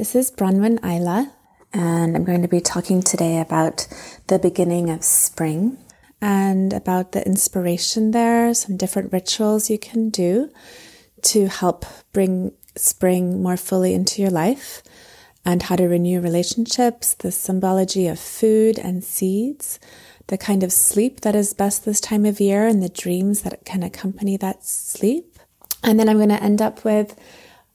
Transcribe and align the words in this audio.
This 0.00 0.14
is 0.14 0.30
Bronwyn 0.30 0.82
Ila, 0.82 1.30
and 1.74 2.16
I'm 2.16 2.24
going 2.24 2.40
to 2.40 2.48
be 2.48 2.62
talking 2.62 3.02
today 3.02 3.38
about 3.38 3.86
the 4.28 4.38
beginning 4.38 4.88
of 4.88 5.04
spring 5.04 5.76
and 6.22 6.72
about 6.72 7.12
the 7.12 7.22
inspiration 7.26 8.12
there, 8.12 8.54
some 8.54 8.78
different 8.78 9.12
rituals 9.12 9.68
you 9.68 9.78
can 9.78 10.08
do 10.08 10.50
to 11.24 11.48
help 11.48 11.84
bring 12.14 12.52
spring 12.76 13.42
more 13.42 13.58
fully 13.58 13.92
into 13.92 14.22
your 14.22 14.30
life, 14.30 14.82
and 15.44 15.64
how 15.64 15.76
to 15.76 15.84
renew 15.84 16.22
relationships, 16.22 17.12
the 17.12 17.30
symbology 17.30 18.06
of 18.06 18.18
food 18.18 18.78
and 18.78 19.04
seeds, 19.04 19.78
the 20.28 20.38
kind 20.38 20.62
of 20.62 20.72
sleep 20.72 21.20
that 21.20 21.34
is 21.34 21.52
best 21.52 21.84
this 21.84 22.00
time 22.00 22.24
of 22.24 22.40
year, 22.40 22.66
and 22.66 22.82
the 22.82 22.88
dreams 22.88 23.42
that 23.42 23.66
can 23.66 23.82
accompany 23.82 24.38
that 24.38 24.64
sleep. 24.64 25.38
And 25.84 26.00
then 26.00 26.08
I'm 26.08 26.16
going 26.16 26.30
to 26.30 26.42
end 26.42 26.62
up 26.62 26.86
with 26.86 27.20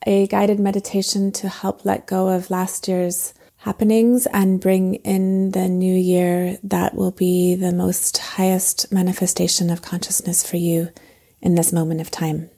a 0.04 0.26
guided 0.26 0.60
meditation 0.60 1.32
to 1.32 1.48
help 1.48 1.84
let 1.84 2.06
go 2.06 2.28
of 2.28 2.50
last 2.50 2.88
year's 2.88 3.34
happenings 3.58 4.26
and 4.26 4.60
bring 4.60 4.94
in 4.96 5.50
the 5.50 5.68
new 5.68 5.94
year 5.94 6.56
that 6.62 6.94
will 6.94 7.10
be 7.10 7.54
the 7.56 7.72
most 7.72 8.16
highest 8.18 8.92
manifestation 8.92 9.70
of 9.70 9.82
consciousness 9.82 10.48
for 10.48 10.56
you 10.56 10.88
in 11.40 11.54
this 11.54 11.72
moment 11.72 12.00
of 12.00 12.10
time. 12.10 12.48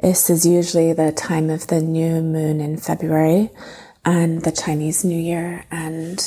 This 0.00 0.28
is 0.28 0.46
usually 0.46 0.92
the 0.92 1.12
time 1.12 1.50
of 1.50 1.66
the 1.68 1.80
new 1.80 2.20
moon 2.20 2.60
in 2.60 2.76
February 2.76 3.50
and 4.04 4.42
the 4.42 4.52
Chinese 4.52 5.04
New 5.04 5.18
Year. 5.18 5.64
And 5.70 6.20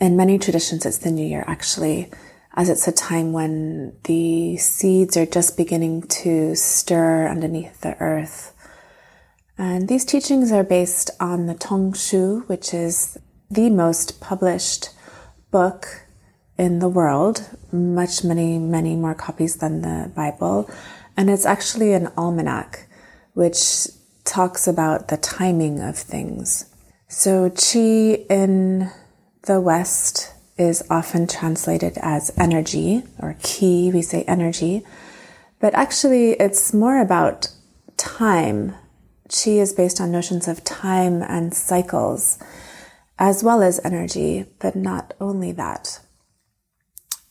in 0.00 0.16
many 0.16 0.38
traditions, 0.38 0.86
it's 0.86 0.98
the 0.98 1.10
new 1.10 1.26
year 1.26 1.44
actually, 1.46 2.10
as 2.54 2.68
it's 2.68 2.88
a 2.88 2.92
time 2.92 3.32
when 3.32 3.96
the 4.04 4.56
seeds 4.56 5.16
are 5.16 5.26
just 5.26 5.56
beginning 5.56 6.02
to 6.02 6.56
stir 6.56 7.28
underneath 7.28 7.82
the 7.82 7.96
earth 7.98 8.54
and 9.60 9.88
these 9.88 10.06
teachings 10.06 10.52
are 10.52 10.64
based 10.64 11.10
on 11.20 11.44
the 11.44 11.52
Tong 11.52 11.92
Shu, 11.92 12.44
which 12.46 12.72
is 12.72 13.18
the 13.50 13.68
most 13.68 14.18
published 14.18 14.88
book 15.50 16.06
in 16.56 16.78
the 16.78 16.88
world, 16.88 17.46
much, 17.70 18.24
many, 18.24 18.58
many 18.58 18.96
more 18.96 19.14
copies 19.14 19.56
than 19.56 19.82
the 19.82 20.10
Bible. 20.16 20.70
And 21.14 21.28
it's 21.28 21.44
actually 21.44 21.92
an 21.92 22.10
almanac, 22.16 22.88
which 23.34 23.88
talks 24.24 24.66
about 24.66 25.08
the 25.08 25.18
timing 25.18 25.80
of 25.80 25.94
things. 25.98 26.64
So, 27.08 27.50
Qi 27.50 28.24
in 28.30 28.90
the 29.42 29.60
West 29.60 30.32
is 30.56 30.82
often 30.88 31.26
translated 31.26 31.98
as 32.00 32.32
energy, 32.38 33.02
or 33.18 33.34
Qi, 33.42 33.92
we 33.92 34.00
say 34.00 34.22
energy. 34.22 34.84
But 35.60 35.74
actually, 35.74 36.30
it's 36.40 36.72
more 36.72 36.98
about 36.98 37.48
time 37.98 38.74
Qi 39.30 39.58
is 39.58 39.72
based 39.72 40.00
on 40.00 40.10
notions 40.10 40.48
of 40.48 40.64
time 40.64 41.22
and 41.22 41.54
cycles, 41.54 42.38
as 43.18 43.44
well 43.44 43.62
as 43.62 43.80
energy, 43.84 44.44
but 44.58 44.74
not 44.74 45.14
only 45.20 45.52
that. 45.52 46.00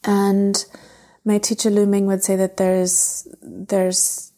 And 0.06 0.64
my 1.26 1.38
teacher 1.38 1.70
Liu 1.70 1.86
Ming 1.86 2.06
would 2.06 2.24
say 2.24 2.38
that 2.38 2.58
there's 2.58 3.28
there's 3.42 4.32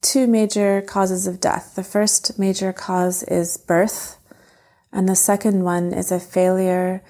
two 0.00 0.26
major 0.26 0.80
causes 0.80 1.26
of 1.26 1.40
death. 1.40 1.74
The 1.76 1.84
first 1.84 2.38
major 2.38 2.72
cause 2.72 3.22
is 3.24 3.58
birth, 3.58 4.16
and 4.90 5.06
the 5.06 5.16
second 5.16 5.62
one 5.62 5.92
is 5.92 6.10
a 6.10 6.18
failure 6.18 7.02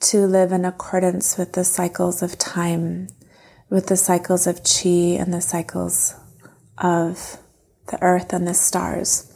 to 0.00 0.26
live 0.26 0.52
in 0.52 0.64
accordance 0.64 1.36
with 1.36 1.52
the 1.52 1.64
cycles 1.64 2.22
of 2.22 2.38
time, 2.38 3.08
with 3.68 3.88
the 3.88 3.96
cycles 3.96 4.46
of 4.46 4.62
chi 4.62 5.18
and 5.20 5.34
the 5.34 5.42
cycles 5.42 6.14
of 6.78 7.38
the 7.88 8.02
earth 8.02 8.32
and 8.32 8.48
the 8.48 8.54
stars. 8.54 9.30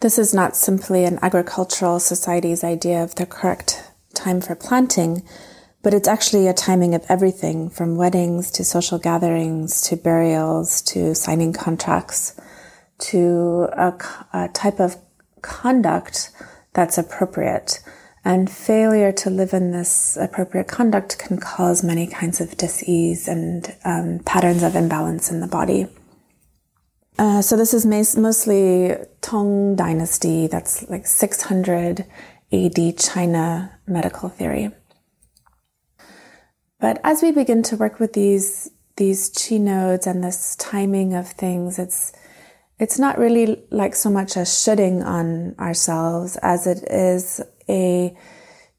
This 0.00 0.18
is 0.18 0.32
not 0.32 0.56
simply 0.56 1.04
an 1.04 1.18
agricultural 1.20 2.00
society's 2.00 2.64
idea 2.64 3.04
of 3.04 3.16
the 3.16 3.26
correct 3.26 3.84
time 4.14 4.40
for 4.40 4.54
planting, 4.54 5.22
but 5.82 5.92
it's 5.92 6.08
actually 6.08 6.46
a 6.48 6.54
timing 6.54 6.94
of 6.94 7.04
everything 7.10 7.68
from 7.68 7.96
weddings 7.96 8.50
to 8.52 8.64
social 8.64 8.98
gatherings 8.98 9.82
to 9.82 9.96
burials 9.96 10.80
to 10.82 11.14
signing 11.14 11.52
contracts 11.52 12.34
to 12.98 13.68
a, 13.74 13.92
a 14.32 14.48
type 14.48 14.80
of 14.80 14.96
conduct 15.42 16.30
that's 16.72 16.96
appropriate. 16.96 17.80
And 18.24 18.50
failure 18.50 19.12
to 19.12 19.28
live 19.28 19.52
in 19.52 19.72
this 19.72 20.16
appropriate 20.16 20.68
conduct 20.68 21.18
can 21.18 21.38
cause 21.38 21.82
many 21.82 22.06
kinds 22.06 22.40
of 22.40 22.56
disease 22.56 23.28
and 23.28 23.76
um, 23.84 24.20
patterns 24.24 24.62
of 24.62 24.76
imbalance 24.76 25.30
in 25.30 25.40
the 25.40 25.46
body. 25.46 25.88
Uh, 27.18 27.42
so 27.42 27.56
this 27.56 27.74
is 27.74 27.84
mostly 28.16 28.94
Tang 29.20 29.76
Dynasty. 29.76 30.46
That's 30.46 30.88
like 30.88 31.06
600 31.06 32.06
AD 32.52 32.98
China 32.98 33.78
medical 33.86 34.28
theory. 34.28 34.70
But 36.80 37.00
as 37.04 37.22
we 37.22 37.30
begin 37.30 37.62
to 37.64 37.76
work 37.76 38.00
with 38.00 38.14
these 38.14 38.70
these 38.96 39.30
chi 39.30 39.56
nodes 39.56 40.06
and 40.06 40.22
this 40.22 40.56
timing 40.56 41.14
of 41.14 41.28
things, 41.28 41.78
it's 41.78 42.12
it's 42.78 42.98
not 42.98 43.18
really 43.18 43.62
like 43.70 43.94
so 43.94 44.08
much 44.08 44.36
a 44.36 44.46
shooting 44.46 45.02
on 45.02 45.54
ourselves 45.58 46.36
as 46.42 46.66
it 46.66 46.82
is 46.90 47.42
a 47.68 48.16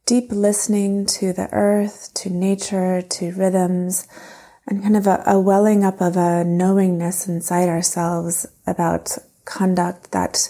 deep 0.07 0.31
listening 0.31 1.05
to 1.05 1.31
the 1.31 1.47
earth, 1.53 2.11
to 2.15 2.29
nature, 2.29 3.03
to 3.03 3.31
rhythms, 3.33 4.07
and 4.67 4.81
kind 4.81 4.95
of 4.95 5.07
a, 5.07 5.23
a 5.25 5.39
welling 5.39 5.83
up 5.83 6.01
of 6.01 6.15
a 6.15 6.43
knowingness 6.43 7.27
inside 7.27 7.69
ourselves 7.69 8.47
about 8.67 9.17
conduct 9.45 10.11
that 10.11 10.49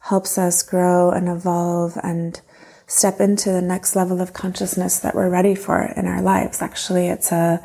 helps 0.00 0.36
us 0.36 0.62
grow 0.62 1.10
and 1.10 1.28
evolve 1.28 1.96
and 2.02 2.40
step 2.86 3.20
into 3.20 3.50
the 3.50 3.62
next 3.62 3.96
level 3.96 4.20
of 4.20 4.32
consciousness 4.32 4.98
that 4.98 5.14
we're 5.14 5.30
ready 5.30 5.54
for 5.54 5.92
in 5.96 6.06
our 6.06 6.20
lives. 6.20 6.60
Actually, 6.60 7.08
it's 7.08 7.32
a 7.32 7.62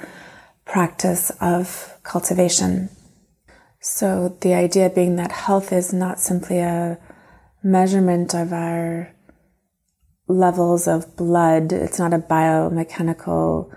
practice 0.65 1.31
of 1.41 1.97
cultivation. 2.03 2.89
So 3.79 4.37
the 4.41 4.53
idea 4.53 4.89
being 4.89 5.15
that 5.15 5.31
health 5.31 5.73
is 5.73 5.93
not 5.93 6.19
simply 6.19 6.59
a 6.59 6.99
measurement 7.63 8.33
of 8.33 8.53
our 8.53 9.13
levels 10.27 10.87
of 10.87 11.15
blood. 11.15 11.71
It's 11.71 11.99
not 11.99 12.13
a 12.13 12.19
biomechanical 12.19 13.73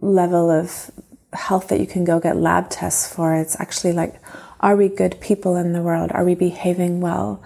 level 0.00 0.50
of 0.50 0.90
health 1.34 1.68
that 1.68 1.80
you 1.80 1.86
can 1.86 2.04
go 2.04 2.20
get 2.20 2.36
lab 2.36 2.70
tests 2.70 3.12
for. 3.12 3.34
It's 3.34 3.58
actually 3.60 3.92
like, 3.92 4.20
are 4.60 4.76
we 4.76 4.88
good 4.88 5.20
people 5.20 5.56
in 5.56 5.72
the 5.72 5.82
world? 5.82 6.10
Are 6.12 6.24
we 6.24 6.34
behaving 6.34 7.00
well? 7.00 7.42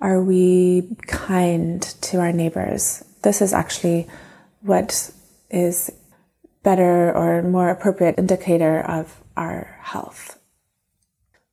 Are 0.00 0.22
we 0.22 0.96
kind 1.06 1.82
to 1.82 2.18
our 2.18 2.32
neighbors? 2.32 3.04
This 3.22 3.42
is 3.42 3.52
actually 3.52 4.08
what 4.60 5.10
is 5.50 5.90
better 6.62 7.14
or 7.14 7.42
more 7.42 7.68
appropriate 7.68 8.18
indicator 8.18 8.80
of 8.80 9.22
our 9.36 9.78
health. 9.82 10.38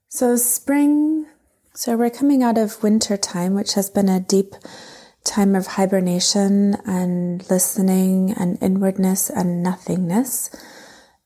So 0.07 0.35
spring, 0.35 1.25
so 1.73 1.95
we're 1.97 2.09
coming 2.09 2.43
out 2.43 2.57
of 2.57 2.81
winter 2.83 3.17
time, 3.17 3.53
which 3.53 3.73
has 3.73 3.89
been 3.89 4.09
a 4.09 4.19
deep 4.19 4.55
time 5.23 5.55
of 5.55 5.67
hibernation 5.67 6.75
and 6.85 7.47
listening 7.49 8.31
and 8.31 8.57
inwardness 8.61 9.29
and 9.29 9.61
nothingness 9.61 10.49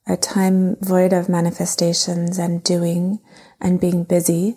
a 0.08 0.18
time 0.18 0.76
void 0.82 1.14
of 1.14 1.30
manifestations 1.30 2.38
and 2.38 2.64
doing 2.64 3.20
and 3.60 3.80
being 3.80 4.04
busy, 4.04 4.56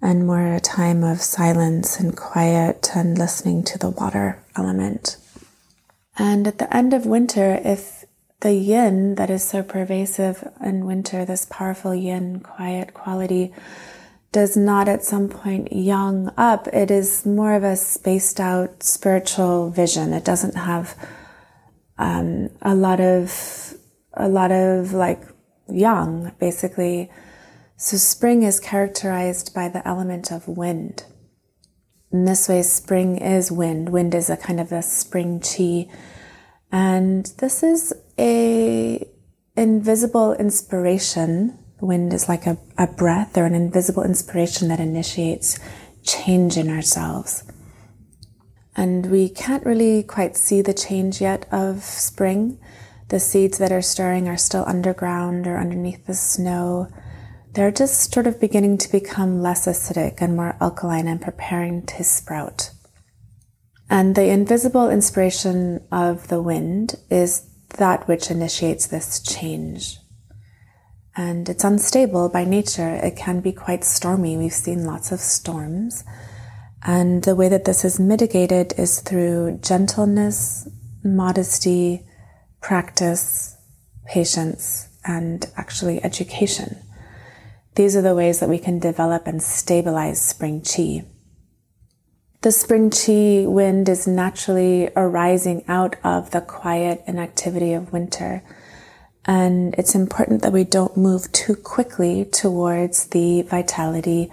and 0.00 0.26
more 0.26 0.54
a 0.54 0.60
time 0.60 1.02
of 1.02 1.20
silence 1.20 1.98
and 1.98 2.16
quiet 2.16 2.90
and 2.94 3.18
listening 3.18 3.64
to 3.64 3.78
the 3.78 3.90
water 3.90 4.42
element. 4.56 5.16
And 6.18 6.46
at 6.46 6.58
the 6.58 6.74
end 6.74 6.94
of 6.94 7.06
winter, 7.06 7.60
if 7.62 8.04
the 8.40 8.52
yin 8.52 9.16
that 9.16 9.30
is 9.30 9.42
so 9.42 9.62
pervasive 9.62 10.46
in 10.62 10.86
winter, 10.86 11.24
this 11.24 11.46
powerful 11.50 11.94
yin, 11.94 12.40
quiet 12.40 12.94
quality, 12.94 13.52
does 14.32 14.56
not 14.56 14.88
at 14.88 15.02
some 15.02 15.28
point 15.28 15.72
yang 15.72 16.30
up, 16.36 16.68
it 16.68 16.90
is 16.90 17.24
more 17.24 17.54
of 17.54 17.64
a 17.64 17.76
spaced 17.76 18.38
out 18.38 18.82
spiritual 18.82 19.70
vision. 19.70 20.12
It 20.12 20.24
doesn't 20.24 20.56
have 20.56 20.94
um, 21.96 22.50
a 22.60 22.74
lot 22.74 23.00
of 23.00 23.74
a 24.16 24.28
lot 24.28 24.52
of 24.52 24.92
like 24.92 25.22
yang, 25.68 26.32
basically. 26.38 27.10
So 27.76 27.96
spring 27.96 28.42
is 28.42 28.58
characterized 28.58 29.54
by 29.54 29.68
the 29.68 29.86
element 29.86 30.32
of 30.32 30.48
wind. 30.48 31.04
In 32.12 32.24
this 32.24 32.48
way, 32.48 32.62
spring 32.62 33.18
is 33.18 33.52
wind. 33.52 33.90
Wind 33.90 34.14
is 34.14 34.30
a 34.30 34.36
kind 34.36 34.60
of 34.60 34.72
a 34.72 34.82
spring 34.82 35.40
chi. 35.40 35.88
And 36.72 37.26
this 37.38 37.62
is 37.62 37.92
a 38.18 39.06
invisible 39.56 40.34
inspiration. 40.34 41.58
Wind 41.80 42.12
is 42.12 42.28
like 42.28 42.46
a, 42.46 42.58
a 42.78 42.86
breath 42.86 43.36
or 43.36 43.44
an 43.44 43.54
invisible 43.54 44.02
inspiration 44.02 44.68
that 44.68 44.80
initiates 44.80 45.58
change 46.02 46.56
in 46.56 46.70
ourselves. 46.70 47.44
And 48.76 49.06
we 49.06 49.28
can't 49.28 49.64
really 49.64 50.02
quite 50.02 50.36
see 50.36 50.62
the 50.62 50.74
change 50.74 51.20
yet 51.20 51.46
of 51.50 51.82
spring 51.82 52.58
the 53.08 53.20
seeds 53.20 53.58
that 53.58 53.72
are 53.72 53.82
stirring 53.82 54.28
are 54.28 54.36
still 54.36 54.64
underground 54.66 55.46
or 55.46 55.58
underneath 55.58 56.06
the 56.06 56.14
snow. 56.14 56.88
They're 57.52 57.70
just 57.70 58.12
sort 58.12 58.26
of 58.26 58.40
beginning 58.40 58.78
to 58.78 58.92
become 58.92 59.40
less 59.40 59.66
acidic 59.66 60.16
and 60.20 60.36
more 60.36 60.56
alkaline 60.60 61.08
and 61.08 61.20
preparing 61.20 61.86
to 61.86 62.04
sprout. 62.04 62.70
And 63.88 64.14
the 64.14 64.28
invisible 64.28 64.90
inspiration 64.90 65.86
of 65.92 66.28
the 66.28 66.42
wind 66.42 66.96
is 67.08 67.48
that 67.78 68.08
which 68.08 68.30
initiates 68.30 68.86
this 68.86 69.20
change. 69.20 69.98
And 71.16 71.48
it's 71.48 71.64
unstable 71.64 72.28
by 72.28 72.44
nature. 72.44 72.94
It 72.96 73.16
can 73.16 73.40
be 73.40 73.52
quite 73.52 73.84
stormy. 73.84 74.36
We've 74.36 74.52
seen 74.52 74.84
lots 74.84 75.12
of 75.12 75.20
storms. 75.20 76.04
And 76.82 77.24
the 77.24 77.34
way 77.34 77.48
that 77.48 77.64
this 77.64 77.84
is 77.84 77.98
mitigated 77.98 78.74
is 78.76 79.00
through 79.00 79.60
gentleness, 79.62 80.68
modesty, 81.02 82.05
practice, 82.60 83.56
patience, 84.06 84.88
and 85.04 85.46
actually 85.56 86.02
education. 86.04 86.82
These 87.74 87.96
are 87.96 88.02
the 88.02 88.14
ways 88.14 88.40
that 88.40 88.48
we 88.48 88.58
can 88.58 88.78
develop 88.78 89.26
and 89.26 89.42
stabilize 89.42 90.20
spring 90.20 90.62
chi. 90.62 91.04
The 92.42 92.52
spring 92.52 92.90
chi 92.90 93.44
wind 93.46 93.88
is 93.88 94.06
naturally 94.06 94.88
arising 94.96 95.64
out 95.68 95.96
of 96.04 96.30
the 96.30 96.40
quiet 96.40 97.02
inactivity 97.06 97.72
of 97.72 97.92
winter. 97.92 98.42
And 99.24 99.74
it's 99.76 99.94
important 99.94 100.42
that 100.42 100.52
we 100.52 100.64
don't 100.64 100.96
move 100.96 101.30
too 101.32 101.56
quickly 101.56 102.24
towards 102.24 103.08
the 103.08 103.42
vitality 103.42 104.30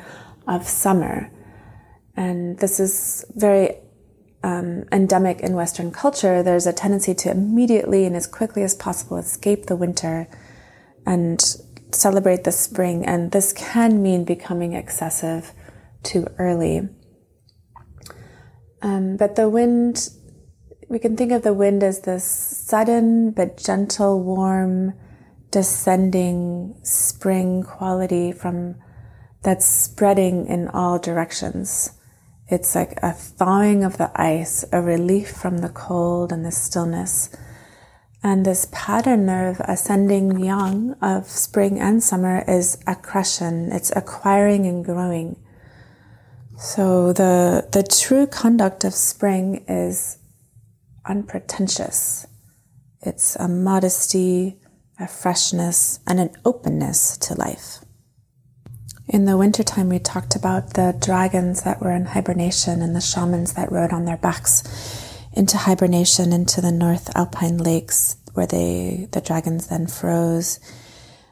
of 0.48 0.68
summer. 0.68 1.32
And 2.16 2.60
this 2.60 2.80
is 2.80 3.26
very 3.36 3.78
um, 4.44 4.84
endemic 4.92 5.40
in 5.40 5.54
Western 5.54 5.92
culture. 5.92 6.44
There's 6.44 6.68
a 6.68 6.74
tendency 6.74 7.14
to 7.16 7.32
immediately 7.32 8.06
and 8.06 8.16
as 8.16 8.28
quickly 8.28 8.64
as 8.64 8.76
possible 8.76 9.18
escape 9.18 9.66
the 9.66 9.76
winter 9.76 10.28
and 11.06 11.42
celebrate 11.92 12.44
the 12.44 12.52
spring. 12.52 13.06
And 13.06 13.32
this 13.32 13.54
can 13.54 14.04
mean 14.04 14.26
becoming 14.26 14.74
excessive 14.74 15.54
too 16.04 16.28
early. 16.38 16.90
Um, 18.82 19.16
but 19.16 19.36
the 19.36 19.50
wind, 19.50 20.10
we 20.90 21.00
can 21.00 21.16
think 21.16 21.32
of 21.32 21.44
the 21.44 21.54
wind 21.54 21.84
as 21.84 22.02
this 22.02 22.26
sudden 22.26 23.32
but 23.32 23.58
gentle, 23.58 24.22
warm, 24.22 24.94
descending 25.52 26.76
spring 26.84 27.64
quality 27.64 28.32
from 28.32 28.76
that's 29.44 29.66
spreading 29.66 30.48
in 30.48 30.68
all 30.70 31.00
directions. 31.00 31.92
It's 32.54 32.76
like 32.76 33.00
a 33.02 33.12
thawing 33.12 33.84
of 33.84 33.98
the 33.98 34.12
ice, 34.14 34.64
a 34.72 34.80
relief 34.80 35.32
from 35.32 35.58
the 35.58 35.70
cold 35.70 36.32
and 36.32 36.46
the 36.46 36.52
stillness. 36.52 37.36
And 38.22 38.46
this 38.46 38.68
pattern 38.72 39.28
of 39.28 39.60
ascending 39.62 40.38
yang 40.38 40.94
of 41.02 41.28
spring 41.28 41.80
and 41.80 42.04
summer 42.04 42.44
is 42.48 42.78
accretion. 42.86 43.72
It's 43.72 43.92
acquiring 43.96 44.68
and 44.68 44.86
growing. 44.86 45.36
So 46.60 47.12
the, 47.12 47.68
the 47.72 47.82
true 47.82 48.28
conduct 48.28 48.84
of 48.84 48.94
spring 48.94 49.66
is 49.68 50.20
unpretentious. 51.08 52.28
It's 53.02 53.36
a 53.36 53.48
modesty, 53.48 54.60
a 55.00 55.08
freshness, 55.08 56.02
and 56.06 56.20
an 56.20 56.30
openness 56.46 57.18
to 57.18 57.34
life. 57.34 57.83
In 59.08 59.26
the 59.26 59.38
wintertime, 59.38 59.90
we 59.90 60.00
talked 60.00 60.36
about 60.36 60.76
the 60.76 60.96
dragons 60.98 61.64
that 61.64 61.82
were 61.82 61.92
in 61.92 62.06
hibernation 62.06 62.82
and 62.82 62.96
the 62.96 63.02
shamans 63.02 63.54
that 63.54 63.72
rode 63.72 63.92
on 63.92 64.06
their 64.06 64.18
backs 64.18 64.64
into 65.34 65.58
hibernation 65.58 66.32
into 66.32 66.62
the 66.62 66.72
North 66.72 67.14
Alpine 67.16 67.58
lakes 67.58 68.16
where 68.34 68.48
they, 68.48 69.10
the 69.12 69.20
dragons 69.20 69.68
then 69.68 69.88
froze. 69.88 70.60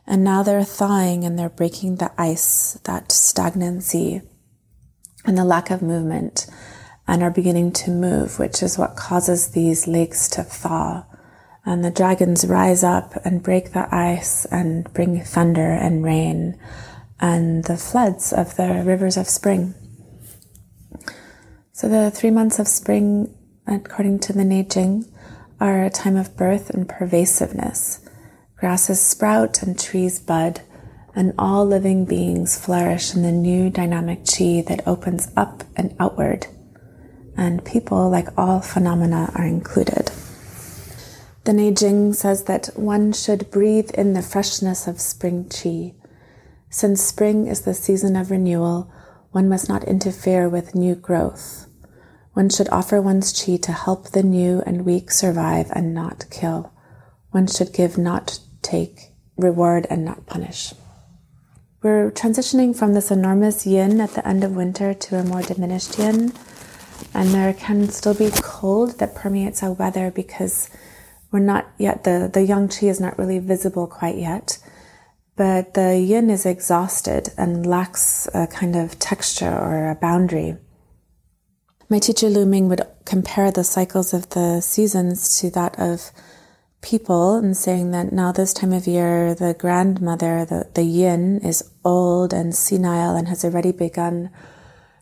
And 0.06 0.21
now 0.21 0.44
they're 0.44 0.65
thawing 0.65 1.23
and 1.23 1.39
they're 1.39 1.50
breaking 1.50 1.95
the 1.95 2.12
ice, 2.18 2.73
that 2.83 3.12
stagnancy 3.12 4.21
and 5.25 5.38
the 5.38 5.45
lack 5.45 5.71
of 5.71 5.81
movement 5.81 6.47
and 7.07 7.23
are 7.23 7.31
beginning 7.31 7.71
to 7.71 7.91
move, 7.91 8.38
which 8.38 8.62
is 8.62 8.77
what 8.77 8.97
causes 8.97 9.50
these 9.50 9.88
lakes 9.88 10.27
to 10.29 10.44
thaw. 10.44 11.06
And 11.65 11.85
the 11.85 11.91
dragons 11.91 12.45
rise 12.45 12.83
up 12.83 13.13
and 13.23 13.41
break 13.41 13.71
the 13.71 13.88
ice 13.95 14.44
and 14.45 14.91
bring 14.94 15.21
thunder 15.21 15.71
and 15.71 16.03
rain 16.03 16.59
and 17.21 17.63
the 17.65 17.77
floods 17.77 18.33
of 18.33 18.56
the 18.56 18.83
rivers 18.83 19.15
of 19.15 19.29
spring. 19.29 19.75
So 21.71 21.88
the 21.88 22.12
three 22.12 22.31
months 22.31 22.59
of 22.59 22.68
spring, 22.68 23.33
according 23.68 24.19
to 24.19 24.33
the 24.33 24.44
Neijing, 24.44 25.07
are 25.59 25.83
a 25.83 25.89
time 25.89 26.15
of 26.15 26.35
birth 26.35 26.71
and 26.71 26.89
pervasiveness. 26.89 28.00
Grasses 28.57 29.00
sprout 29.00 29.62
and 29.62 29.79
trees 29.79 30.19
bud, 30.19 30.62
and 31.15 31.33
all 31.38 31.65
living 31.65 32.06
beings 32.06 32.57
flourish 32.57 33.13
in 33.15 33.21
the 33.21 33.31
new 33.31 33.69
dynamic 33.69 34.25
chi 34.25 34.63
that 34.68 34.88
opens 34.88 35.31
up 35.35 35.63
and 35.75 35.95
outward. 36.00 36.47
And 37.38 37.63
people, 37.63 38.09
like 38.09 38.27
all 38.38 38.62
phenomena, 38.62 39.31
are 39.35 39.45
included. 39.45 40.12
The 41.44 41.53
Neijing 41.53 42.13
says 42.15 42.44
that 42.45 42.69
one 42.75 43.13
should 43.13 43.50
breathe 43.50 43.91
in 43.91 44.13
the 44.13 44.21
freshness 44.21 44.88
of 44.88 45.01
spring 45.01 45.50
chi. 45.50 45.95
Since 46.73 47.03
spring 47.03 47.47
is 47.47 47.62
the 47.62 47.73
season 47.73 48.15
of 48.15 48.31
renewal, 48.31 48.89
one 49.31 49.50
must 49.50 49.68
not 49.68 49.83
interfere 49.83 50.47
with 50.47 50.73
new 50.73 50.95
growth. 50.95 51.68
One 52.31 52.47
should 52.47 52.69
offer 52.69 53.01
one's 53.01 53.33
chi 53.33 53.57
to 53.57 53.73
help 53.73 54.12
the 54.12 54.23
new 54.23 54.63
and 54.65 54.85
weak 54.85 55.12
survive 55.12 55.68
and 55.73 55.94
not 55.94 56.29
kill. 56.31 56.71
One 57.31 57.47
should 57.47 57.73
give, 57.73 57.97
not 57.97 58.39
take, 58.62 59.12
reward, 59.35 59.85
and 59.89 60.06
not 60.06 60.25
punish. 60.27 60.73
We're 61.83 62.09
transitioning 62.09 62.73
from 62.73 62.94
this 62.94 63.12
enormous 63.12 63.68
yin 63.68 64.00
at 64.00 64.13
the 64.13 64.25
end 64.25 64.45
of 64.45 64.56
winter 64.56 64.94
to 64.94 65.19
a 65.19 65.25
more 65.25 65.41
diminished 65.41 66.00
yin. 66.00 66.31
And 67.13 67.31
there 67.31 67.53
can 67.53 67.89
still 67.89 68.13
be 68.13 68.29
cold 68.31 68.97
that 69.00 69.13
permeates 69.13 69.62
our 69.62 69.73
weather 69.73 70.09
because 70.09 70.69
we're 71.31 71.39
not 71.39 71.68
yet, 71.77 72.06
the, 72.06 72.29
the 72.31 72.44
yang 72.44 72.69
chi 72.69 72.85
is 72.85 73.01
not 73.01 73.19
really 73.19 73.39
visible 73.39 73.88
quite 73.88 74.15
yet. 74.15 74.57
But 75.42 75.74
the 75.74 75.98
yin 75.98 76.30
is 76.30 76.46
exhausted 76.46 77.30
and 77.36 77.66
lacks 77.66 78.30
a 78.32 78.46
kind 78.46 78.76
of 78.76 79.00
texture 79.00 79.50
or 79.50 79.90
a 79.90 79.96
boundary. 79.96 80.56
My 81.90 81.98
teacher 81.98 82.30
Liu 82.30 82.46
Ming 82.46 82.70
would 82.70 82.86
compare 83.06 83.50
the 83.50 83.64
cycles 83.64 84.14
of 84.14 84.30
the 84.30 84.62
seasons 84.62 85.40
to 85.40 85.50
that 85.50 85.80
of 85.80 86.12
people 86.84 87.38
and 87.38 87.58
saying 87.58 87.90
that 87.90 88.12
now 88.14 88.32
this 88.32 88.54
time 88.54 88.72
of 88.72 88.86
year 88.86 89.34
the 89.34 89.56
grandmother 89.58 90.46
the, 90.46 90.70
the 90.76 90.84
yin 90.84 91.40
is 91.40 91.72
old 91.84 92.34
and 92.34 92.54
senile 92.54 93.16
and 93.16 93.28
has 93.28 93.44
already 93.44 93.72
begun 93.72 94.30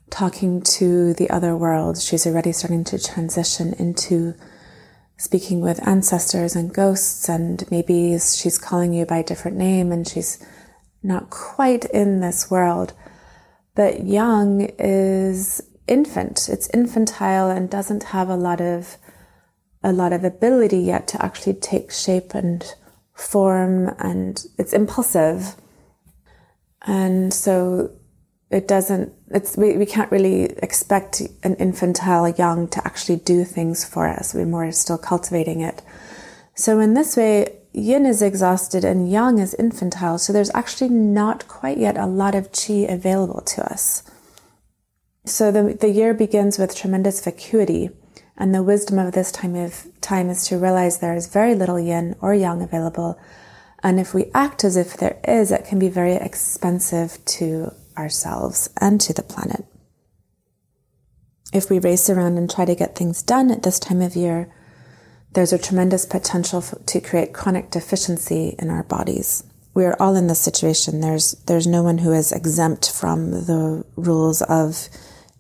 talking 0.10 0.62
to 0.62 1.14
the 1.16 1.30
other 1.30 1.58
world 1.58 1.98
she's 1.98 2.26
already 2.26 2.54
starting 2.54 2.86
to 2.86 2.98
transition 2.98 3.74
into 3.74 4.34
speaking 5.19 5.59
with 5.59 5.85
ancestors 5.85 6.56
and 6.56 6.73
ghosts 6.73 7.28
and 7.28 7.69
maybe 7.69 8.18
she's 8.18 8.57
calling 8.57 8.94
you 8.94 9.06
by 9.06 9.18
a 9.18 9.23
different 9.23 9.57
name 9.57 9.92
and 9.92 10.07
she's 10.07 10.44
not 11.04 11.30
quite 11.30 11.83
in 11.85 12.21
this 12.21 12.49
world. 12.49 12.94
But 13.76 14.06
yang 14.06 14.71
is 14.80 15.61
infant. 15.88 16.47
It's 16.47 16.69
infantile 16.73 17.49
and 17.49 17.69
doesn't 17.69 18.04
have 18.04 18.30
a 18.30 18.38
lot 18.38 18.61
of 18.61 18.97
a 19.83 19.92
lot 19.92 20.14
of 20.14 20.23
ability 20.23 20.80
yet 20.80 21.07
to 21.07 21.23
actually 21.23 21.54
take 21.54 21.92
shape 21.92 22.33
and 22.33 22.64
form 23.14 23.94
and 23.99 24.45
it's 24.57 24.73
impulsive. 24.73 25.56
And 26.83 27.33
so 27.33 27.92
it 28.50 28.68
doesn't 28.68 29.14
it's 29.30 29.56
we, 29.58 29.78
we 29.78 29.86
can't 29.86 30.12
really 30.12 30.46
expect 30.64 31.22
an 31.44 31.56
infantile 31.56 32.28
yang 32.28 32.68
to 32.70 32.86
actually 32.86 33.18
do 33.18 33.44
things 33.44 33.86
for 33.86 34.08
us. 34.08 34.34
We're 34.34 34.46
more 34.46 34.72
still 34.72 34.98
cultivating 34.98 35.62
it. 35.62 35.82
So 36.56 36.80
in 36.80 36.94
this 36.94 37.16
way 37.16 37.58
yin 37.74 38.06
is 38.06 38.22
exhausted 38.22 38.84
and 38.84 39.12
yang 39.12 39.38
is 39.38 39.54
infantile. 39.54 40.18
So 40.18 40.34
there's 40.34 40.52
actually 40.56 40.90
not 40.90 41.48
quite 41.48 41.78
yet 41.78 41.98
a 41.98 42.08
lot 42.08 42.34
of 42.36 42.52
chi 42.52 42.86
available 42.90 43.42
to 43.42 43.72
us. 43.72 44.04
So 45.26 45.52
the, 45.52 45.78
the 45.80 45.90
year 45.90 46.14
begins 46.16 46.58
with 46.58 46.76
tremendous 46.76 47.24
vacuity 47.24 47.92
and 48.36 48.56
the 48.56 48.64
wisdom 48.64 48.98
of 48.98 49.14
this 49.14 49.32
time 49.32 49.54
of 49.54 49.86
time 50.02 50.30
is 50.30 50.48
to 50.48 50.58
realize 50.58 50.98
there 50.98 51.16
is 51.16 51.28
very 51.28 51.54
little 51.54 51.80
yin 51.80 52.16
or 52.20 52.34
yang 52.34 52.64
available. 52.64 53.20
And 53.84 54.00
if 54.00 54.14
we 54.14 54.32
act 54.34 54.64
as 54.64 54.76
if 54.76 54.98
there 54.98 55.20
is, 55.28 55.52
it 55.52 55.66
can 55.66 55.78
be 55.78 55.90
very 55.90 56.16
expensive 56.16 57.24
to 57.26 57.74
ourselves 58.00 58.70
and 58.82 59.00
to 59.02 59.14
the 59.14 59.22
planet. 59.22 59.66
If 61.54 61.70
we 61.70 61.80
race 61.80 62.10
around 62.10 62.38
and 62.38 62.50
try 62.50 62.66
to 62.66 62.76
get 62.76 62.96
things 62.96 63.22
done 63.22 63.52
at 63.52 63.64
this 63.64 63.80
time 63.80 64.02
of 64.02 64.16
year, 64.16 64.52
there's 65.34 65.54
a 65.54 65.60
tremendous 65.60 66.06
potential 66.06 66.62
to 66.62 67.02
create 67.02 67.34
chronic 67.34 67.70
deficiency 67.70 68.56
in 68.58 68.70
our 68.70 68.84
bodies. 68.84 69.44
We 69.74 69.86
are 69.86 69.96
all 70.00 70.16
in 70.16 70.28
this 70.28 70.40
situation. 70.40 71.02
There's, 71.02 71.34
there's 71.46 71.68
no 71.68 71.84
one 71.84 72.00
who 72.00 72.12
is 72.12 72.32
exempt 72.32 72.92
from 72.92 73.32
the 73.32 73.86
rules 73.96 74.42
of 74.44 74.90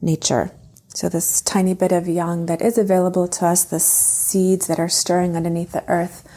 nature. 0.01 0.51
So 0.89 1.09
this 1.09 1.41
tiny 1.41 1.73
bit 1.73 1.91
of 1.91 2.07
yang 2.07 2.47
that 2.47 2.61
is 2.61 2.77
available 2.77 3.27
to 3.27 3.45
us, 3.45 3.63
the 3.63 3.79
seeds 3.79 4.67
that 4.67 4.79
are 4.79 4.89
stirring 4.89 5.35
underneath 5.35 5.71
the 5.71 5.87
earth, 5.87 6.27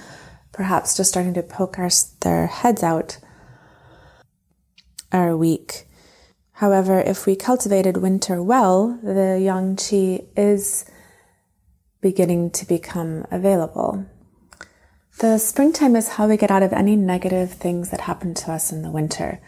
perhaps 0.52 0.96
just 0.96 1.10
starting 1.10 1.34
to 1.34 1.42
poke 1.42 1.78
our, 1.78 1.90
their 2.20 2.46
heads 2.46 2.82
out, 2.82 3.18
are 5.10 5.36
weak. 5.36 5.86
However, 6.62 7.00
if 7.00 7.26
we 7.26 7.34
cultivated 7.34 7.96
winter 7.96 8.40
well, 8.40 8.96
the 9.02 9.40
yang 9.42 9.74
qi 9.74 10.28
is 10.36 10.84
beginning 12.00 12.52
to 12.52 12.64
become 12.64 13.26
available. 13.32 14.06
The 15.18 15.38
springtime 15.38 15.96
is 15.96 16.10
how 16.10 16.28
we 16.28 16.36
get 16.36 16.52
out 16.52 16.62
of 16.62 16.72
any 16.72 16.94
negative 16.94 17.50
things 17.50 17.90
that 17.90 18.02
happen 18.02 18.32
to 18.34 18.52
us 18.52 18.70
in 18.70 18.82
the 18.82 18.92
winter. 18.92 19.40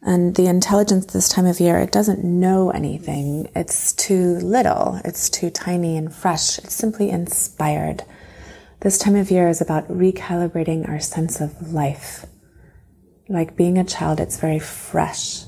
And 0.00 0.34
the 0.34 0.46
intelligence 0.46 1.04
this 1.04 1.28
time 1.28 1.44
of 1.44 1.60
year, 1.60 1.76
it 1.78 1.92
doesn't 1.92 2.24
know 2.24 2.70
anything. 2.70 3.50
It's 3.54 3.92
too 3.92 4.36
little. 4.36 4.98
It's 5.04 5.28
too 5.28 5.50
tiny 5.50 5.98
and 5.98 6.10
fresh. 6.10 6.58
It's 6.60 6.74
simply 6.74 7.10
inspired. 7.10 8.02
This 8.80 8.96
time 8.96 9.16
of 9.16 9.30
year 9.30 9.50
is 9.50 9.60
about 9.60 9.88
recalibrating 9.88 10.88
our 10.88 11.00
sense 11.00 11.38
of 11.38 11.74
life. 11.74 12.24
Like 13.28 13.58
being 13.58 13.76
a 13.76 13.84
child, 13.84 14.20
it's 14.20 14.40
very 14.40 14.58
fresh. 14.58 15.44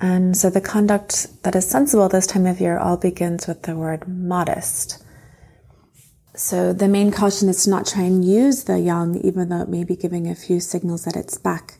And 0.00 0.34
so 0.34 0.48
the 0.48 0.62
conduct 0.62 1.42
that 1.42 1.54
is 1.54 1.68
sensible 1.68 2.08
this 2.08 2.26
time 2.26 2.46
of 2.46 2.60
year 2.60 2.78
all 2.78 2.96
begins 2.96 3.46
with 3.46 3.62
the 3.62 3.76
word 3.76 4.08
modest. 4.08 5.04
So 6.34 6.72
the 6.72 6.88
main 6.88 7.10
caution 7.10 7.50
is 7.50 7.64
to 7.64 7.70
not 7.70 7.86
try 7.86 8.04
and 8.04 8.24
use 8.24 8.64
the 8.64 8.78
yang, 8.78 9.16
even 9.16 9.50
though 9.50 9.60
it 9.60 9.68
may 9.68 9.84
be 9.84 9.96
giving 9.96 10.26
a 10.26 10.34
few 10.34 10.58
signals 10.58 11.04
that 11.04 11.16
it's 11.16 11.36
back. 11.36 11.74